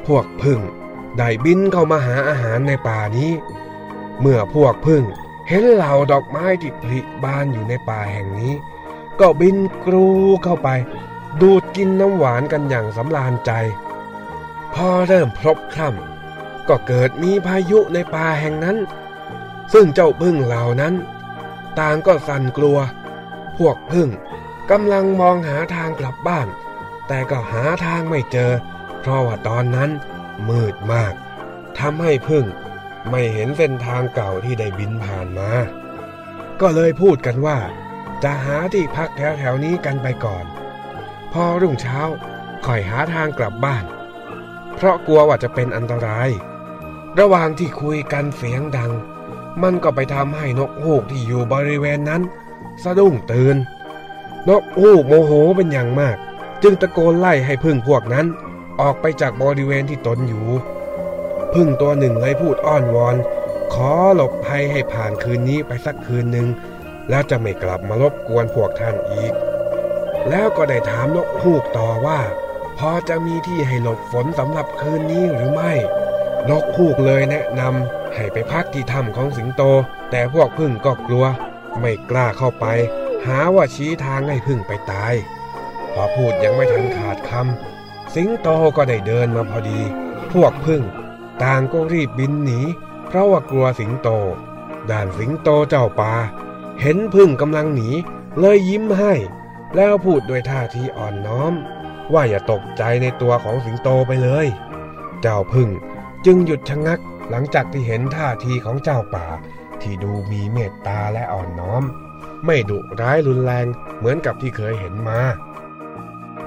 [0.08, 0.60] พวกพึ่ง
[1.18, 3.32] ได้บินเข้ามาหาอาหารในป่านี้
[4.20, 5.04] เมื่อพวกพึ่ง
[5.48, 8.54] เห็นเหล่าดอกไม้ที่ผลิบานอยู่ในป่าแห่งนี้
[9.20, 10.08] ก็บินกรู
[10.44, 10.70] เข้าไป
[11.42, 13.52] ดูดกินน้ำหวานกันอย่างสำราญใจ
[14.74, 18.78] พอเริ่มพลบค่ำก็เกิดมีพายุในป่าแห่งนั้น
[19.74, 20.94] ซึ่งเจ้าพึ่งเหล่านั้น
[21.80, 22.78] ต่างก็สั่นกลัว
[23.58, 24.10] พวกพึ่ง
[24.72, 26.48] กำลังมองหาทางกลับบ้าน
[27.08, 28.52] แต่ก็หาทางไม่เจอ
[29.02, 29.90] เพราะว่าตอนนั้น
[30.50, 31.14] มืดมาก
[31.80, 32.46] ทำให้พึ่ง
[33.10, 35.52] ไม่เห็นเส้นทางเก่าที่ได้บินผ่านมา
[36.62, 37.60] ก็เลยพูดกันว่า
[38.24, 40.46] จะหาที่พักแถวๆนี้กันไปก่อน
[41.34, 42.00] พอรุ่งเช้า
[42.66, 43.86] ค่อยหาทางกลับบ้าน
[44.76, 46.30] เพราะกลัวว่าจะเป็นอันตราย
[47.20, 48.92] ระหว่างที่คุยกันเสียงดัง
[49.62, 52.22] มันก็ไปทำให้นกฮูกที่อยู่บริเวณนั้น
[52.84, 53.56] สะดุ้งตื่น
[54.50, 56.18] นกฮูกโมโหเป็นอย่างมาก
[56.64, 58.28] จึงตะโกนไล่ให้พึ่งพวกนั้น
[58.82, 60.48] ออกไปจากบริเวณที่ตนอยู่
[61.54, 63.16] พึ่งตัวหนึ่งเลยพูดอ้อนวอน
[63.74, 66.48] ขอหลบภัยให้ผ่านคืนนี้ไปสักคืนหนึ่ง
[67.10, 69.34] แล้วจะไม่กลับมารบกวนพวกท่านอีก
[70.30, 72.20] แล้วก็ได้ถามนกฮูกต่อว่า
[72.78, 75.74] พอจะมีที่ให้หลบฝนสำหรับคืนนี้หรือไม่
[76.50, 79.64] นกฮูกเลยแนะนำให้ไปพักที่ถ้ำของสิงโต
[80.12, 81.26] แต่พวกพึ่งก็กลัว
[81.80, 82.66] ไม่กล้าเข้าไป
[83.26, 85.14] หาว่าชี้ทางให้พึ่งไปตาย
[85.94, 89.82] พอพูดยังไม่ทันขาดคำสิงโตก็ได้เดินมาพอดี
[90.32, 90.82] พวกพึ่ง
[91.44, 92.60] ต่างก็รีบบินหนี
[93.08, 94.10] เพราะว่ากลัวสิงโต
[94.90, 96.14] ด่านสิงโตเจ้าป่า
[96.82, 97.90] เห็นพึ่งกำลังหนี
[98.40, 99.14] เลยยิ้มให้
[99.76, 101.54] แล้วพูดด้วยท่าทีอ่อนน้อม
[102.14, 104.48] ว่าอย่าตกใจในตัวของสิงโตไปเลย
[105.22, 105.70] เจ้าพึ่ง
[106.26, 107.00] จึงหยุดชะงัก
[107.30, 109.28] หลังจากที่เห็นท่าทีของเจ้าป่า
[109.82, 111.84] ที่ดูมีเมตตาและอ่อนน้อม
[112.46, 113.66] ไม่ดุร้ายรุนแรง
[113.98, 115.20] เหมือนกับที่เคยเห็นมา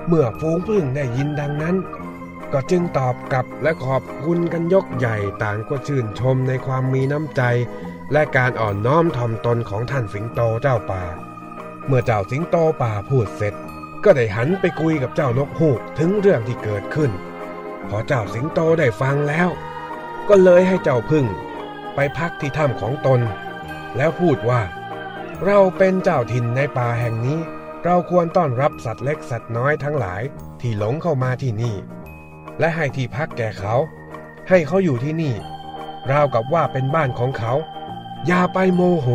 [0.08, 1.76] เมื่อฟูงพึ่งได้ยินดังนั้น
[2.52, 7.42] ก็จึงตอบกลับและขอบคุณกันยกใหญ่ต่างก็ชื่นชมในความมีน้ำใจ
[8.12, 11.02] และการอ่อนน้อมถ่อมตนของท่านสิงโตเจ้าป่า
[11.86, 13.54] เมื่อเจ้าสิงโตป่าพูดเสร็จ
[14.04, 17.10] ก็ได้หันไปคุยกับเจ้านกฮูกถึงเรื่องที่เกิดขึ้น
[17.88, 19.48] พอเจ้าสิงโตได้ฟังแล้ว
[20.28, 21.26] ก็เลยให้เจ้าพึ่ง
[21.94, 23.20] ไปพักที่ถ้ำของตน
[23.96, 24.60] แล้วพูดว่า
[25.44, 27.38] เราเป็นเจ้าถิ่นในป่าแห่งนี้
[27.84, 30.22] เราควรต้อนรับสัตว์เล็กสัตว์น้อยทั้งหลาย
[30.60, 31.74] ที่หลงเข้ามาที่นี่
[32.58, 33.74] และให้ที่พักแก่เขา
[34.48, 35.34] ให้เขาอยู่ที่นี่
[36.10, 37.52] ราวกับว่าเป็นบ้านของเขา
[38.26, 39.08] อย่าไปโมโห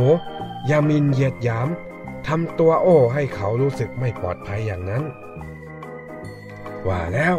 [0.68, 1.68] อย่ามินเหยียดหยาม
[2.28, 5.04] ทำตัวโอ้ให้เขารู้สึกไม่ปลอดภัยอย่างนั้น
[6.88, 7.36] ว่าแล้ว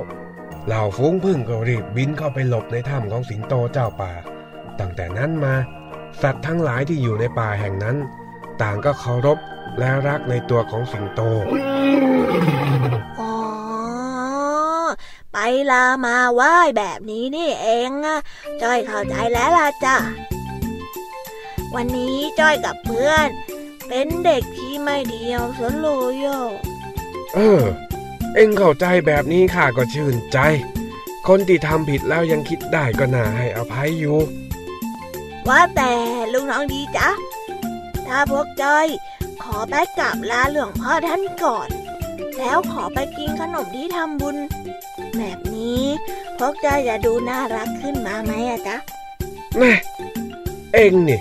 [0.67, 4.13] เหล่าฟุ้งพึ่งก็รีบบินเข้าไปหลบในถ้ำของสิงโตเจ้าป่า
[4.81, 5.55] ตั้งแต่นั้นมา
[6.23, 7.97] สัตว์ทั้งหลายที่อยู่ในป่าแห่งนั้น
[8.61, 9.39] ต่างก็เคารพ
[9.79, 11.21] และรักในตัวของสิงโต
[13.21, 13.35] อ๋อ
[15.33, 15.39] ไป
[15.71, 18.19] ลามาไหว้แบบนี้นี่เองอะ
[18.63, 19.97] จ้อยเข้าใจแล้วล่ะจ้ะ
[21.75, 23.29] วันนี้จ้อยกับเพื่อน
[23.89, 26.27] เป็นเด็กที่ไม่เดียวสนเลยโย
[27.35, 27.63] เออ
[28.35, 30.39] เอ็งเข้าใจแบบนี้ข้าก็ชื่นใจ
[31.29, 34.19] คนที่ทำผิดแล้วยังคิดได้ก็น่าให้อภัยอยู่
[35.49, 35.93] ว่าแต่
[36.33, 37.09] ลุงน้องดีจ๊ะ
[38.15, 38.87] ถ้าพวกจ้อย
[39.43, 41.69] ขอไปกราบลาหลวงพ่อท่านก่อน
[42.39, 44.37] แล้วขอไปกินขนมที่ทำบุญ
[45.19, 45.83] แบบนี้
[46.39, 48.77] พวกจ้อยจะดูน่ารักขึ้นมาไหมอะจ๊ะ
[49.59, 49.73] แม่
[50.75, 51.21] เอ็งนี่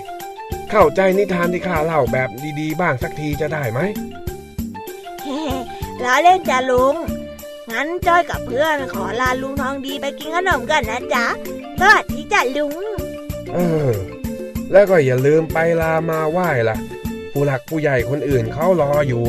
[0.70, 2.28] เข้าใจนิทานที่ข้าเล่าแบบ
[2.60, 3.80] ดีๆ บ้างสักทีจะได้ไหม
[5.24, 5.42] เฮ้
[6.02, 6.94] ล้อเล่นจ้ะลุง
[7.70, 11.26] งั้นจ้อยกับเพื่อนขอลาลุงทองดีไปกินขนมกันนะจ๊ะ
[11.80, 12.84] สวัสดีจ้ะลุง
[13.54, 13.92] เออ
[14.72, 16.76] แล้วก็อย่าลืมไปลามาไหว้ล่ะ
[17.32, 19.24] ผู้หลักผู้ใหญ่คนอื่นเขารออยู่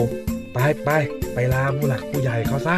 [0.54, 0.90] ไปไป
[1.34, 2.78] ไปลาผู้หลักผู้ใหญ่เขาซะ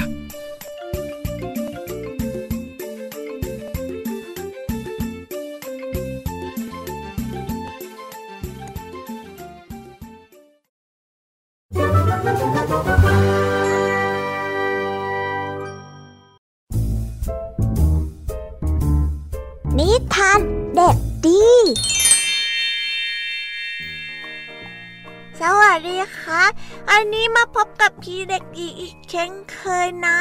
[26.95, 30.19] ครับอันนี้มาพบกับพี่เด็กดีอีกเช่นเคยนะ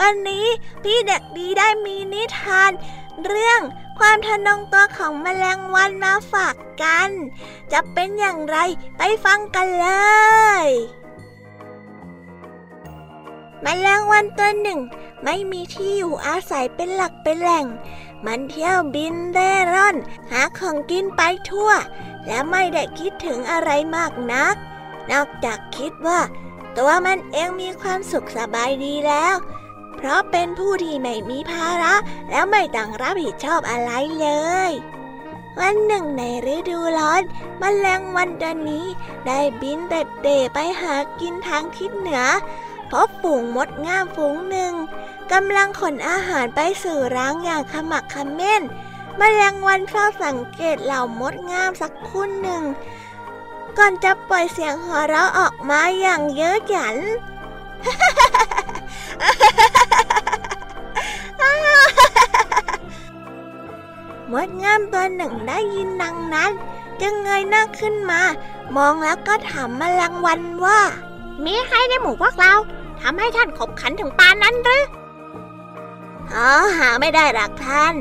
[0.00, 0.46] วันนี้
[0.82, 2.70] พี่เด็กดีได้มีนิทาน
[3.24, 3.60] เรื่อง
[3.98, 7.10] ความทะนงตัวของแมลงวันมาฝากกัน
[7.72, 8.56] จะเป็นอย่างไร
[8.98, 9.88] ไปฟังกันเล
[10.64, 10.66] ย
[13.62, 14.80] แมลงวันตัวหนึ่ง
[15.24, 17.66] ไม่มีที่อยู่อาศัยเป็นหลักเป็นแหล่ง
[18.26, 19.96] มันเที่ยวบินเร่ร่อน
[20.30, 21.70] หาของกินไปทั่ว
[22.26, 24.56] และไม่ได้คิดถึงอะไรมากนัก
[25.12, 26.20] นอกจากคิดว่า
[26.76, 29.34] ตัวมันเองมีความสุขสบายดีแล้ว
[29.96, 31.94] เพราะเป็นผู้ที่ไม่มีภาระ
[32.30, 33.90] แล้วไม่ต้องรับผิดชอบอะไร
[34.20, 34.28] เล
[34.70, 34.72] ย
[35.60, 36.22] วันหนึ่งใน
[36.54, 37.22] ฤดูร้อน
[37.60, 38.86] มแมลงวันตัวนี้
[39.26, 42.24] ได้บินเด็ดเดไปหากินทางทิศเหนือ
[42.90, 44.72] พบฝูงมดงามฝูงหนึ่ง
[45.32, 48.62] กำลังขนอาหารไปสู่ร้างอย่างขมักขม้น
[49.20, 52.62] มแมลงวันเฝ้าสังเกตเหล่ามดงามสักคุนหนึ่ง
[53.78, 56.96] ก่อนจะปล่อยเสียงหัวเราะออกมาอย่างเย้อหยัน
[64.32, 66.52] มดงามตัวหนึ่งได้ยินดังนั้น
[67.00, 68.20] จึงเงยหน้าขึ้นมา
[68.76, 70.80] มองแล้วก็ถามมแมลงวันว่า
[71.44, 72.54] มีใครในหมู่พวกเรา
[73.00, 74.84] ทำให้ท่านขบขันถึงปานนั้นหรือ
[76.34, 77.94] อ๋อหาไม่ได้หรักท่าน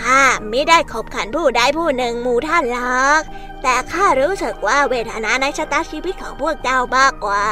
[0.00, 0.20] ข้า
[0.50, 3.22] ไม่ได้ขบขันผู้ใดผู้หนึ่งหมู่ท่านหรอก
[3.62, 7.46] แต่ข้ารู้สึกว่าเวทนาในชะตาชีวิตของพวกเจ้ามากกว่า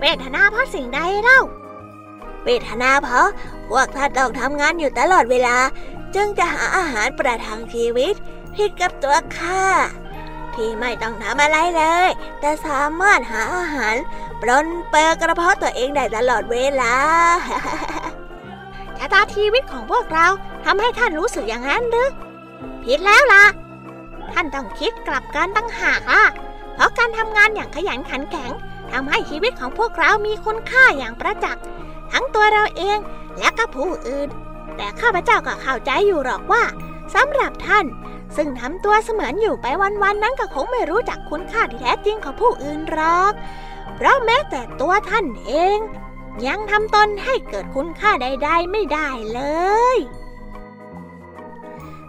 [0.00, 1.40] เวทนาเพราะสิ่งใดเล่า
[2.44, 3.28] เวทนาเพราะ
[3.70, 5.56] พวกท่านต้องทำงานอยู่ตลอดเวลา
[6.14, 8.14] จึงจะหาอาหารประทังชีวิต
[8.54, 9.62] ผิดกับตัวข้า
[10.54, 12.08] ที่ไม่ต้องทำอะไรเลย
[12.40, 13.94] แต่สามารถหาอาหาร
[14.40, 16.94] ปลนเปิดกระเพาะตัวเองได้ตลอดเวลา
[18.98, 20.26] ชะตาชีวิตของพวกเรา
[20.64, 22.08] ทำให้ท่านรู้สึกอย่างนั้นหรือ
[22.84, 23.44] ผิดแล้วล่ะ
[24.32, 26.24] ท่านต้องคิดกลับกันตั้งหากล่ะ
[26.74, 28.52] เพราะการทำงานอย่างขยันขันแข็ง
[28.92, 31.62] ทำให้ชีวิตของพวกเรามีคุณค่าอย่างประจักษ์
[32.12, 32.98] ทั้งตัวเราเอง
[33.38, 34.28] และก็ผู้อื่น
[34.76, 36.62] แต่ข้าพเจ้าก็เข้าใจอยู่หรอกว่า
[37.14, 37.86] สำหรับท่าน
[38.36, 39.66] ซึ่งทำตัวเสมือนอยู่ไป
[40.02, 43.32] วันๆนั้นก็คงไม่รู้จักคุณค่าที่แท้จริงของผู้อื่นหรอก
[43.96, 45.78] เพราะแม้แต่ตัวท่านเอง
[46.46, 49.40] ยังทำตนให้เกิดคุณค่าใด ๆ ไม่ได้เล
[49.96, 49.98] ย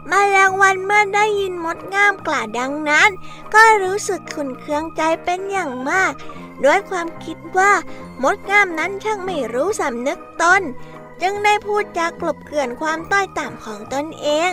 [0.10, 3.10] มาแรงวันเมื่อได้ยินมดงามกล่าวดังนั้น
[3.54, 6.14] ก็รู้สึกขุนเคืองใจเป็นอย่างมาก
[6.66, 7.72] ด้วยความคิดว่า
[8.24, 10.62] มดงามนั้นช่างไม่รู้สำนึกตน
[11.22, 14.52] จึงได้พูดจากลบเกลื่อนความต้อยต่ำของตนเอง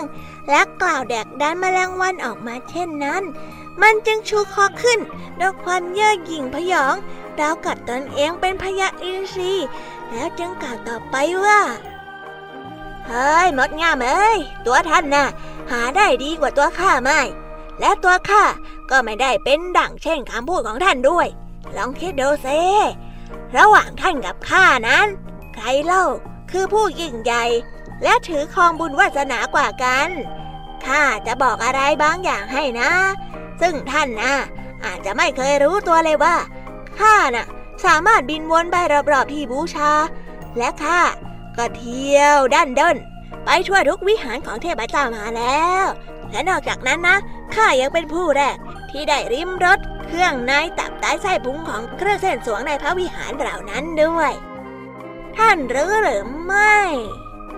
[0.51, 3.23] และกล่าวแดกดันมแมลงวันออกมาเช่นนั้น
[3.83, 4.99] มันจึงชูคอขึ้น
[5.41, 6.95] ด้วยความเย่อหยิ่งพยอง
[7.43, 9.53] ราวกับตนเองเป็นพญาอินทรี
[10.11, 11.61] แล้วจึงกล่าวต่อไปว่า
[13.07, 15.27] เฮ้ยมดงามเอ้ยตัวท่านนะ่ะ
[15.71, 17.21] หาได้ดีกว่าตัวข้าไม่
[17.81, 18.43] และตัวข้า
[18.91, 21.27] ก็ไม่ได้เป็นดั่งเช่นคำพูดของท่านด้วย
[21.77, 22.61] ลองคิดดูซิ
[23.57, 25.07] ระหว่างท่านกับข้านั้น
[25.55, 26.05] ใครเล่า
[26.51, 27.45] คือผู้ยิ่งใหญ่
[28.03, 30.09] และถือครองบุญวาสนากว่ากัน
[30.87, 32.91] ข้าจะบอกอะไรบางอย่างให้นะ
[33.61, 34.33] ซึ่งท่านนะ
[34.85, 36.37] อาจจะไม่เคยรู้ตัวเลยว่า
[37.01, 37.47] ข้าน่ะ
[37.85, 38.77] สามารถบินวนไป
[39.13, 39.93] รอบๆที่บูชา
[40.59, 41.01] และข้า
[41.57, 42.97] ก็เที่ยวด้านด้น
[43.45, 45.87] ไปทั่วทุกวิหารของเทพเจ้ามาแล้ว
[46.31, 47.17] และนอกจากนั้นนะ
[47.55, 48.57] ข้ายังเป็นผู้แรก
[48.91, 54.33] ที่ได้ริมรถเครื่องในตับไตไส้พุงของเครื่องเส้นสวงในพระวิหารเหล่านั้นด้วย
[55.37, 56.77] ท่านรู้หรือไม่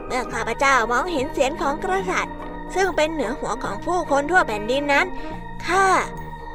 [0.06, 2.34] เมื่อข้าพเจ้ามองเห็นเสียงของกษัตริย์
[2.74, 5.06] ซึ่งเป็นเหนือหัวของผู้คนทั่วแผ่นดินนั้น
[5.66, 5.86] ข้า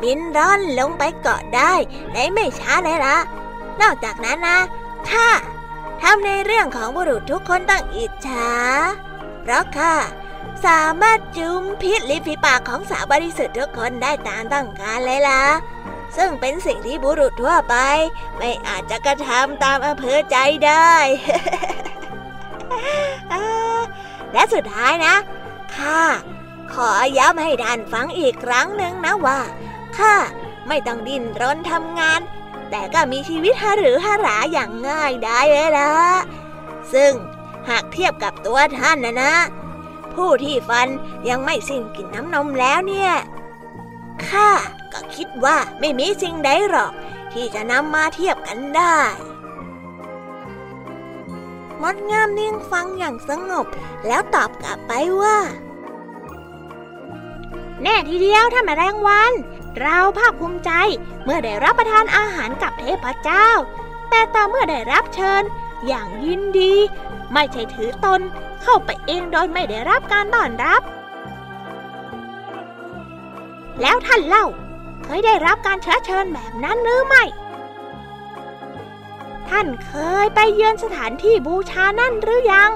[0.04, 1.74] บินร่อนลงไปเกาะได้
[2.14, 3.18] ในไม่ช้าเลยละ
[3.82, 4.60] นอกจากนั้นนะ
[5.10, 5.30] ข้า
[6.02, 8.52] ทำในเรื่องของบุรุษทุกคนต้องอิจฉา
[9.41, 9.93] เพราะข้า
[10.66, 15.43] สามารถจุมพิษลิฟีปากของสาวบริสุทธิ์ทุกคนได้ตามต้องการเลยล่ะ
[16.18, 17.76] ซึ่งเป็นสิ่งที่บุรุษทั่วไป
[18.38, 20.93] ไม่อาจจะกระทำตามอำเภอใจได้
[24.34, 25.16] และสุดท้ายนะ
[25.76, 26.02] ข้า
[26.74, 29.39] ขอย้ำให้ท่านฟังอีกครั้งหนึ่งนะว่า
[29.98, 30.16] ข้า
[30.68, 32.22] ไม่ต้องดิ้นรนทำงาน
[32.72, 35.92] แต่ก็มีชีวิตหาหรือหาราอย่างง่ายได้เลยละ
[36.94, 37.14] ซึ่ง
[37.70, 39.34] หากเทียบกับตัวท่านนะนะ
[40.14, 40.88] ผู้ที่ฟัน
[41.30, 43.14] ยังไม่สิ้นกินน้ำนมแล้วเนี่ย
[44.28, 44.50] ข้า
[44.94, 46.92] ก็คิดว่าไม่มีสิ่งใดหรอก
[47.32, 49.00] ที่จะนำมาเทียบกันได้
[51.82, 53.66] มดงามนิ่งฟังอย่างสงบ
[54.08, 55.38] แล้วตอบกลับไปว่า
[57.84, 59.34] แน่ทีเดียวท่านแมลงวัน
[59.80, 60.72] เราภาคภูมิใจ
[61.24, 63.47] เมื่อได้รับประทานอาหารกับเทพเจ้า
[64.09, 65.43] แต่ต่อเมื่อได้รับเชิญ
[65.88, 66.74] อย่างยินดี
[67.34, 68.22] ไม่ใช่ถือตน
[68.61, 70.82] เข้าไปเองโดยไม่ได้รับการต้อนรับ
[73.82, 74.45] แล้วท่านเล่า
[75.03, 77.24] เคยได้รับการเชื้อเชิญแบบนั้นหรือไม่
[79.49, 79.93] ท่านเค
[80.24, 82.72] ยไปเยือนสถานที่บูชานั่นหรือยัง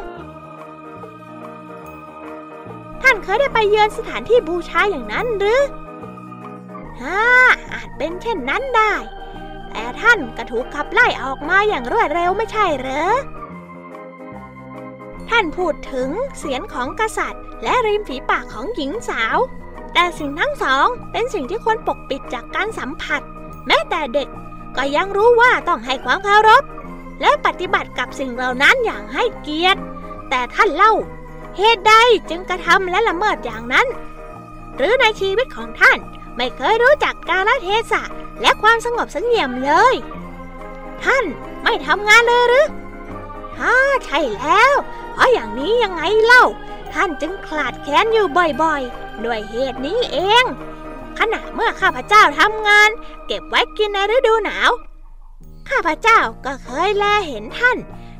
[3.01, 5.61] ท่านเคยได้ไปเยือนสถานที่บูชาอย่างนั้นหรือ
[7.01, 7.21] ฮ่า
[7.73, 8.93] อาจเป็นเช่นนั้นได้
[9.71, 13.13] แต่ท่านก็ถูกขับไล่ออกมาอย่างรวดเร็วไม่ใช่เหรอ
[15.29, 19.37] ท่านพูดถึงเสียงของกษัตริย์ และริมฝีปากของหญิงสาว
[19.93, 23.21] แต่สิ่งทั้งสองเป็นสิ่งที่ควรปกปิดจากการสัมผัส
[23.67, 24.29] แม้แต่เด็ก
[24.77, 26.63] ก็ยังรู้ว่าต้องให้ความเคารพ
[27.21, 29.81] และปฏิบัติกับสิ่งเหล่านั้นอย่างให้เกียรติ
[30.29, 30.93] แต่ท่านเล่า
[31.57, 31.93] เหตุใด
[32.29, 33.87] จึงกระทำและละเมิดอย่างนั้น
[34.77, 35.97] หรือในชีวิตของท่าน
[36.37, 38.03] ไม่เคยรู้จักกาลเทศะ
[38.41, 39.95] และความสงบสงเงียมเลย
[41.03, 41.23] ท่าน
[41.63, 42.67] ไม่ทำงานเลยหรือ
[43.59, 43.75] ฮ่า
[44.05, 44.73] ใช่แล้ว
[45.13, 46.43] เพราะอย่างนี้ยังไงเล่า
[46.93, 48.27] ท่านจึงขลาดแคลนอยู่
[48.63, 50.45] บ่อยๆ ด้วยเหตุนี้เอง
[51.19, 52.89] ขณะเมื่อข้าพเจ้าทำงาน
[53.27, 54.71] เก็บไว้กินในฤดูหนาว
[55.69, 57.77] ข้าพเจ้าก็เคยแลเห็นท่าน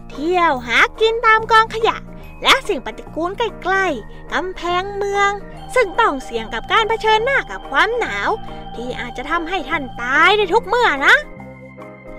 [0.10, 1.98] เที่ยวหากินตามกองขยะ
[2.44, 5.32] และสิ่งปฏิกูลใกล้ๆกำแพงเมือง
[5.76, 8.30] ซึ่งต้องเสี่ยงกับการเผชิญหน้ากับความหนาว
[8.76, 11.16] ที่อาจจะทำให้ท่านตายในทุกเมื่อนะ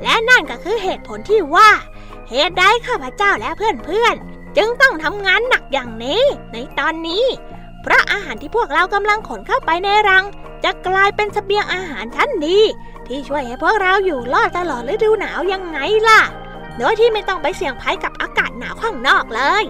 [0.03, 1.71] และนั่นก็คือเหตุผลที่ว่า
[2.31, 7.25] เหตุใดข้าพเจ้าและเพื่อนๆ จึงต้องทำงานหนักอย่างนี้ ในตอนนี้
[7.83, 10.25] เพราะอาหารที่พวกเรากำลังขนเข้าไปในรัง
[10.65, 12.59] จะกลายเป็นเสบียงอาหารชั้นดี
[13.07, 15.79] ที่ช่วยให้พวกเราอยู่รอดตลอดฤดูหนาวยังไง
[16.09, 16.21] ล่ะ
[16.79, 19.65] โดยที่ไม่ต้องไปเสี่ยงภัยกับอากาศหนาวข้างนอกเลย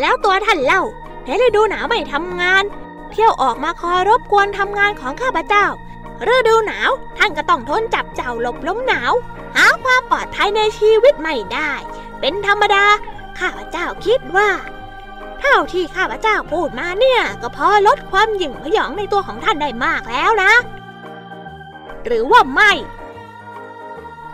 [0.00, 0.82] แล้วตัวท่านเล่า
[1.26, 2.64] ในฤดูหนาวไม่ทำงาน
[3.10, 5.66] เที่ยวออกมาคอยรบกวนทำงานของข้าพเจ้า
[6.28, 9.12] ฤดูหนาวท่านก็ต้องทนจับเจ้าหลบล้มหนาว
[9.56, 11.72] หาความปลอดภัยในชีวิตไม่ได้
[12.20, 12.84] เป็นธรรมดา
[13.38, 14.50] ข้าพเจ้าคิดว่า
[15.40, 20.52] เท่าที่ข้าพเจ้าพูดมาเนี่ย ก็พอลดความหยิ่งพยองในตัวของท่านได้มากแล้วนะ
[22.04, 22.72] หรือว่าไม่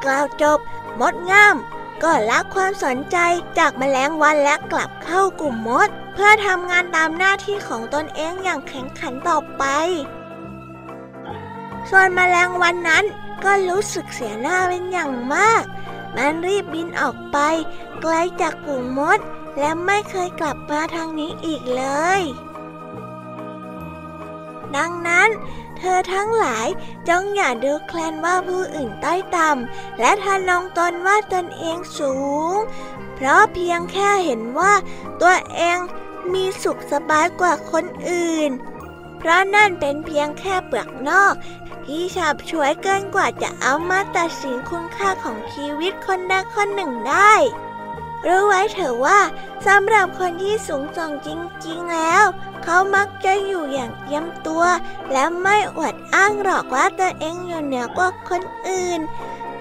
[0.05, 0.59] กล่าวจบ
[1.01, 1.57] มดงาม
[2.03, 3.17] ก็ละความสนใจ
[3.59, 9.65] จากแมลงวันและกลับเข้ากลุ่มมด เพื่อทำงานตามหน้าที่ของตนเองอย่างแข็งขันต่อไป
[11.91, 13.05] ส่วนแมลงวันนั้น
[13.45, 15.63] ก็รู้สึกเสียหน้าเป็นอย่างมาก
[16.17, 17.39] มันรีบบินออกไป
[18.01, 19.19] ไกลจากกลุ่มมด
[19.59, 21.85] และไม่เคยกลับมาทางนี้อีกเล
[22.21, 22.23] ย
[24.77, 25.29] ดังนั้น
[25.79, 26.67] เธอทั้งหลาย
[27.09, 32.15] จงอย่าดูแคลนว่าผู้อื่นต้อยต่ำและทานองตนว่าตนเองสู
[32.55, 32.57] ง
[33.15, 34.73] เพราะเพียงแค่เห็นว่า
[35.21, 35.79] ตัวเอง
[36.33, 38.51] มีสุขสบายกว่าคนอื่น
[39.19, 41.35] เพราะนั่นเป็นเพียงแค่เปลือกนอก
[41.87, 47.33] ที่ฉับฉวยเกินกว่าจะเอามาตัดสินคุณค่าของชีวิตคนใดคนหนึ่งได้
[48.27, 49.21] รู้ไว้เถอะว่า
[49.67, 51.29] สำหรับคนที่สูงส่งจ
[51.67, 52.25] ริงๆแล้ว
[52.63, 54.65] เขามักจะอยู่อย่างเตรียมตัว
[55.13, 59.01] และไม่อวดอ้างหรอกว่าตัวเองอยู่เหนือกว่าคนอื่น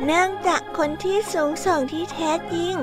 [0.05, 2.73] เนื่องจากคนที่สูงส่งที่แท้จริง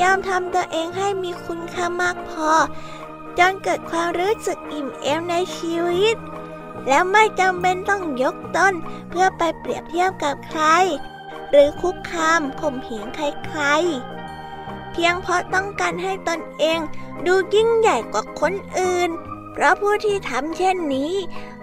[0.00, 2.50] ยอมทำตัวเองให้มีคุณค่ามากพอ
[3.38, 6.16] จนเกิดความรู้สึกอิ่มเอมในชีวิต
[6.88, 8.74] และไม่จำเป็นต้องยกต้น
[9.10, 10.62] เพื่อไปเปรียบเทียบกับใคร
[11.50, 14.15] หรือคุกคามข่มเหงใครๆ
[14.96, 16.78] พียงเพราะต้องการให้ตนเอง
[17.26, 19.10] ดูยิ่งใหญ่กว่าคนอื่น
[19.52, 21.14] เพราะผู้ที่ทำเช่นนี้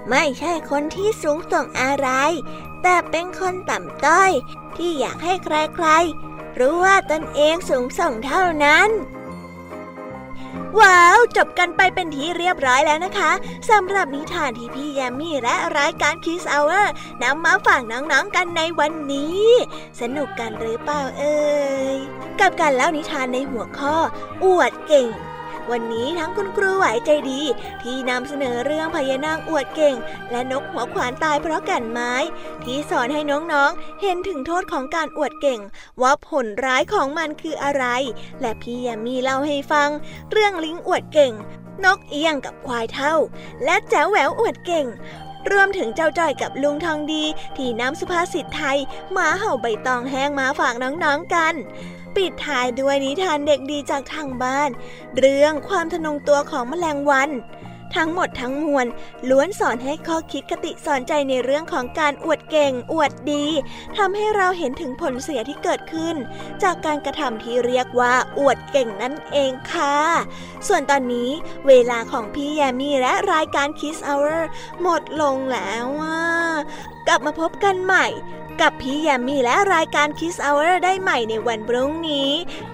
[0.09, 2.09] ไม่ใช่คนที่สูงส่งอะไร
[2.83, 4.31] แต่เป็นคนต่ำต้อย
[4.77, 8.89] ที่อยากให้ใครๆ รู้ว่าตนเองสูงส่งเท่านั้น
[10.79, 13.31] ว้าว จบกันไปเป็นที่เรียบร้อยแล้วนะคะ
[13.69, 16.93] สำหรับนิทานที่พี่แยมมี่และรายการคิสเอาเวอร์
[17.23, 19.45] นำมาฝากน้องๆกันในวันนี้
[20.01, 21.37] สนุกกันหรือเปล่าเอ่
[21.95, 21.97] ย
[22.39, 23.95] กับการเล่านิทานในหัวข้อ
[24.43, 25.09] อวดเก่ง
[25.71, 27.41] วันนี้ทั้งคุณครูไหวใจดี
[27.83, 29.95] ที่นำเสนอเรื่องพญานางอวดเก่ง
[30.31, 32.13] และนกหัวขวานตายเพราะแก่นไม้
[32.63, 35.59] ที่สอนให้น้องๆ เห็นถึงโทษของการอวดเก่ง
[36.01, 37.85] ว่าผลร้ายของมันคืออะไร
[38.41, 39.89] และพี่ยมมีเล่าให้ฟัง
[40.31, 41.33] เรื่องลิงอวดเก่ง
[41.83, 43.15] นกเอียงกับควายเท่า
[43.63, 44.87] และแจ๋วแหววอวดเก่ง
[45.51, 47.23] รวมถึงเจ้าจ้อยกับลุงทองดี
[47.57, 48.79] ที่นำสุภาษิตไทย
[49.11, 51.55] หมาเห่าใบตองแห้งมาฝากน้องๆกัน
[52.15, 54.69] ปิดท้ายด้วยนิทานเด็กดีจากทางบ้าน
[55.17, 57.31] เรื่องความทนงตัวของแมลงวัน
[57.99, 58.87] ทั้งหมดทั้งมวล
[59.29, 63.45] ล้วนสอนให้ข้อคิดคติสอนใจในเรื่องของการอวดเก่ง อวดดี
[63.97, 66.15] ทำให้เราเห็นถึงผลเสียที่เกิดขึ้น
[66.63, 69.97] จากการกระทำที่เรียกว่าอวดเก่งนั่นเองค่ะ
[70.67, 71.29] ส่วนตอนนี้
[71.67, 74.41] เวลาของพี่แยมมี่และรายการ Kiss Hour
[74.81, 76.21] หมดลงแล้วว่า
[77.07, 78.07] กลับมาพบกันใหม่
[78.61, 82.29] กับพี่แยมมี่และรายการ Kiss Hour ได้ใหม่ในวันพรุ่งนี้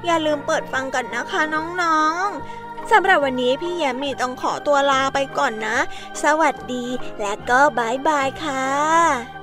[0.06, 1.42] อย่าลืมเปิดฟังกันนะคะ
[1.82, 5.78] น้องๆสำหรับวันนี้พี่แยมมีต้องขอตัวลาไปก่อนนะ
[6.24, 6.86] สวัสดี
[7.22, 9.39] และก็บายบายค่ะ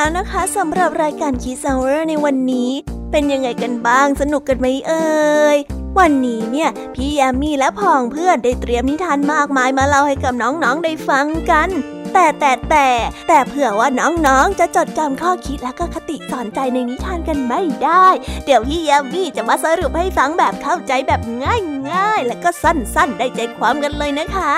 [0.00, 2.70] แล้วนะคะสำหรับรายการ Kids Hour ในวันนี้
[3.10, 5.56] เป็นยังไงกันบ้างสนุกกันไหมเอ่ย
[5.98, 11.68] วันนี้เนี่ย พี่แยมมี่และผองเพื่อนได้เตรียมนิทานมากมายมาเล่าให้กับน้องๆได้ฟังกัน
[12.12, 12.88] แต่แต่แต่
[13.28, 13.88] แต่เผื่อว่า
[14.26, 18.06] น้องๆจะจดจำข้อคิดและก็คติสอนใจในนิทานกันไม่ได้
[18.44, 24.54] เดี๋ยวพี่แยมมี่จะมาสรุปให้ฟังแบบเข้าใจแบบง่ายๆ และก็สั้นๆ ได้ใจความกันเลยนะคะ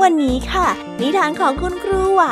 [0.00, 0.68] วันนี้ค่ะ
[1.00, 2.24] นิทานของคุณครูไหว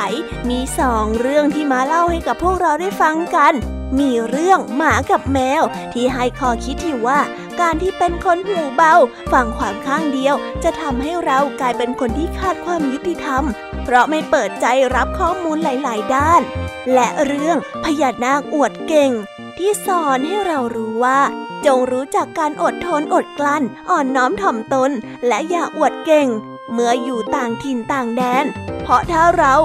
[0.49, 3.53] มีสองเรื่องที่มาเล่าให้กับพวกเราได้ฟังกัน
[3.99, 7.19] มีเรื่องหมากับแมว ที่ให้ข้อคิดที่ว่า
[7.59, 8.95] การที่เป็นคนหูเบา
[9.31, 13.43] ฟังความข้างเดียว จะทำให้เรากลายเป็นคนที่ขาดความยุติธรรม
[13.83, 16.41] เพราะไม่เปิดใจรับข้อมูลหลาย ๆ ด้าน
[16.93, 19.11] และเรื่องพญานาคอวดเก่ง
[19.57, 21.19] ที่สอนให้เรารู้ว่า
[21.65, 24.91] จงรู้จักการอดทนอดกลั้น อ่อนน้อมถ่อมตน
[25.27, 26.27] และอย่าอวดเก่ง
[26.73, 28.45] เมื่ออยู่ต่างถิ่นต่างแดน
[28.83, 29.55] เพราะถ้าเรา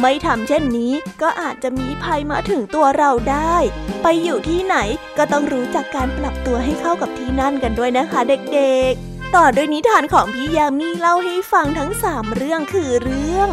[0.00, 0.92] ไม่ทำเช่นนี้
[1.22, 3.56] ก็อาจจะมีภัยมาถึงตัวเราได้
[4.02, 4.76] ไปอยู่ที่ไหน
[5.18, 13.48] ก็ต้องรู้จักการปรับตัวให้เข้ากับที่นั่นกันด้วยนะคะเด็กๆ ต่อด้วยนิทานของพี่ยามีเล่าให้ฟังทั้งสามเรื่องคือเรื่อง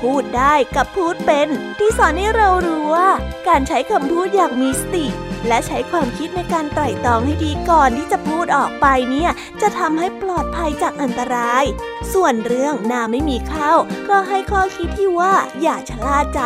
[0.00, 1.48] พูดได้กับพูดเป็น
[1.78, 3.10] ที่สอนให้เรารู้ว่า
[3.48, 5.06] การใช้คำพูดอย่างมีสติ
[5.48, 9.30] และใช้ความคิดในการไตร่ตรองให้ดีก่อนที่จะพูดออกไปเนี่ย
[9.62, 11.64] จะทำให้ปลอดภัยจากอันตราย
[12.12, 13.78] ส่วนเรื่องนาไม่มีข้าว
[14.08, 16.40] ก็ให้ข้อคิดที่ว่าอย่าชะล่าใจ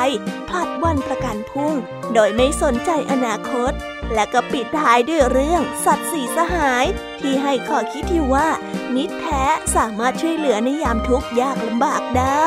[0.48, 1.74] พลัดวันประกันพุ่ง
[2.14, 3.72] โดยไม่สนใจอนาคต
[4.14, 6.84] และก็ปิดท้ายด้วยเรื่องสัตว์สีสหาย
[7.20, 8.48] ที่ให้ข้อคิดที่ว่า
[8.94, 9.44] มิตรแท้
[9.76, 12.46] สามารถช่วยเหลือในยามทุกข์ยากลำบากได้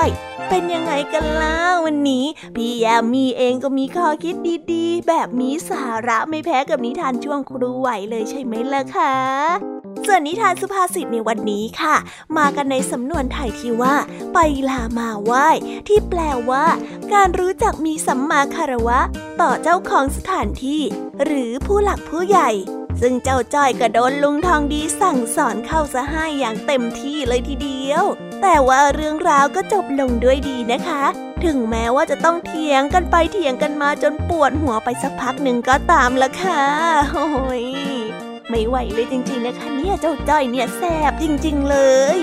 [0.49, 2.25] เป็นยังไงกันล่ะวันนี้
[2.55, 4.35] พี่แยมมีเองก็มีข้อคิด
[4.71, 11.95] ดีๆ แบบมีสาระไม่แพ้กับนิทานช่วงครูไหวเลยใช่ไหมล่ะคะ ส่วนนิทานสุภาษิตในวันนี้ค่ะ
[12.37, 13.95] มากันในสำนวนไทยที่ว่า
[14.33, 14.37] ไป
[14.69, 15.47] ลามาไหว้
[15.87, 16.19] ที่แปล
[16.49, 16.65] ว่า
[17.13, 18.99] การรู้จักมีสัมมาคารวะ
[19.41, 20.81] ต่อเจ้าของสถานที่
[21.25, 22.49] หรือผู้หลักผู้ใหญ่
[23.01, 28.03] ซึ่งเจ้าจ้อยก็โดนลุงทองดีสั่งสอนเข้าซะให้อย่างเต็มที่เลยทีเดียว
[28.41, 31.03] แต่ว่าเรื่องราวก็จบลงด้วยดีนะคะ
[31.45, 36.63] ถึงแม้ว่าจะต้องเถียงกันไปเถียงกันมาจนปวดหัวไปสักพักหนึ่งก็ตามละค่ะ
[37.13, 37.29] โอ้
[37.63, 37.65] ย
[38.52, 41.78] ไม่ไหวเลยจริง ๆ นะคะ เนี่ยเจ้าจ้อยเนี่ยแสบจริง ๆ เล
[42.16, 42.18] ย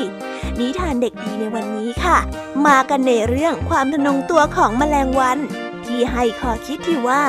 [0.58, 2.18] นิทานเด็กดีในวันนี้ค่ะ
[2.66, 5.38] มากันในเรื่องความทนงตัวของแมลงวัน
[5.84, 7.22] ที่ให้ข้อคิดที่ว่า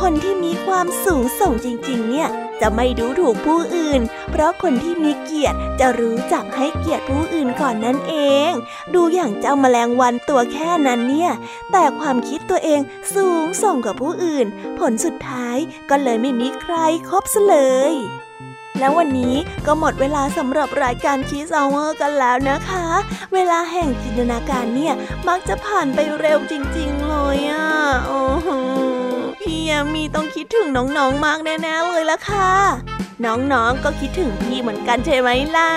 [0.00, 2.28] คนที่มีความสูงส่งจริง ๆ เนี่ย
[2.60, 8.14] จะไม่ดูถูกผู้อื่น เพราะคนที่มีเกียรติจะรู้จักให้เกียรติผู้อื่นก่อนนั่นเอ
[8.48, 8.50] ง
[8.94, 11.32] ดูอย่างเจ้าแมลงวันตัวแค่นั้นเนี่ย
[11.72, 12.80] แต่ความคิดตัวเอง
[13.14, 14.46] สูงส่งกว่าผู้อื่น
[14.78, 15.56] ผลสุดท้าย
[15.90, 16.74] ก็เลยไม่มีใคร
[17.08, 17.56] คบเล
[17.92, 17.94] ย
[18.78, 19.34] แล้ววันนี้
[19.66, 22.86] ก็หมดเวลาสำหรับรายการ Kids Hour กันแล้วนะคะ
[23.34, 24.94] เวลาแห่งจินตนาการเนี่ย
[25.28, 27.68] มักจะผ่านไปเร็วจริง ๆ เลยอะ
[28.06, 28.48] โอ้โห
[29.40, 35.72] พี่ยามีต้องคิดถึงน้องๆมากแน่ๆเลยละค่ะ น้องๆ ก็คิดถึงพี่เหมือนกันใช่ไหมล่ะ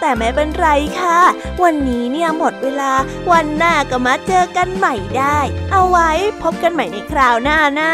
[0.00, 0.68] แต่ไม่เป็นไร
[1.00, 1.20] ค่ะ
[1.62, 2.92] วันนี้เนี่ยหมดเวลา
[3.32, 5.38] วันหน้าก็มาเจอกันใหม่ได้
[5.72, 6.10] เอาไว้
[6.42, 7.92] พบกันใหม่ในคราวหน้านะ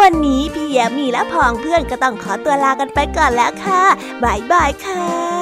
[0.00, 3.82] วันนี้พี่แยมีและพองเพื่อนก็ต้องขอตัวลากันไปก่อนแล้วค่ะ
[4.22, 5.41] บายบายค่ะ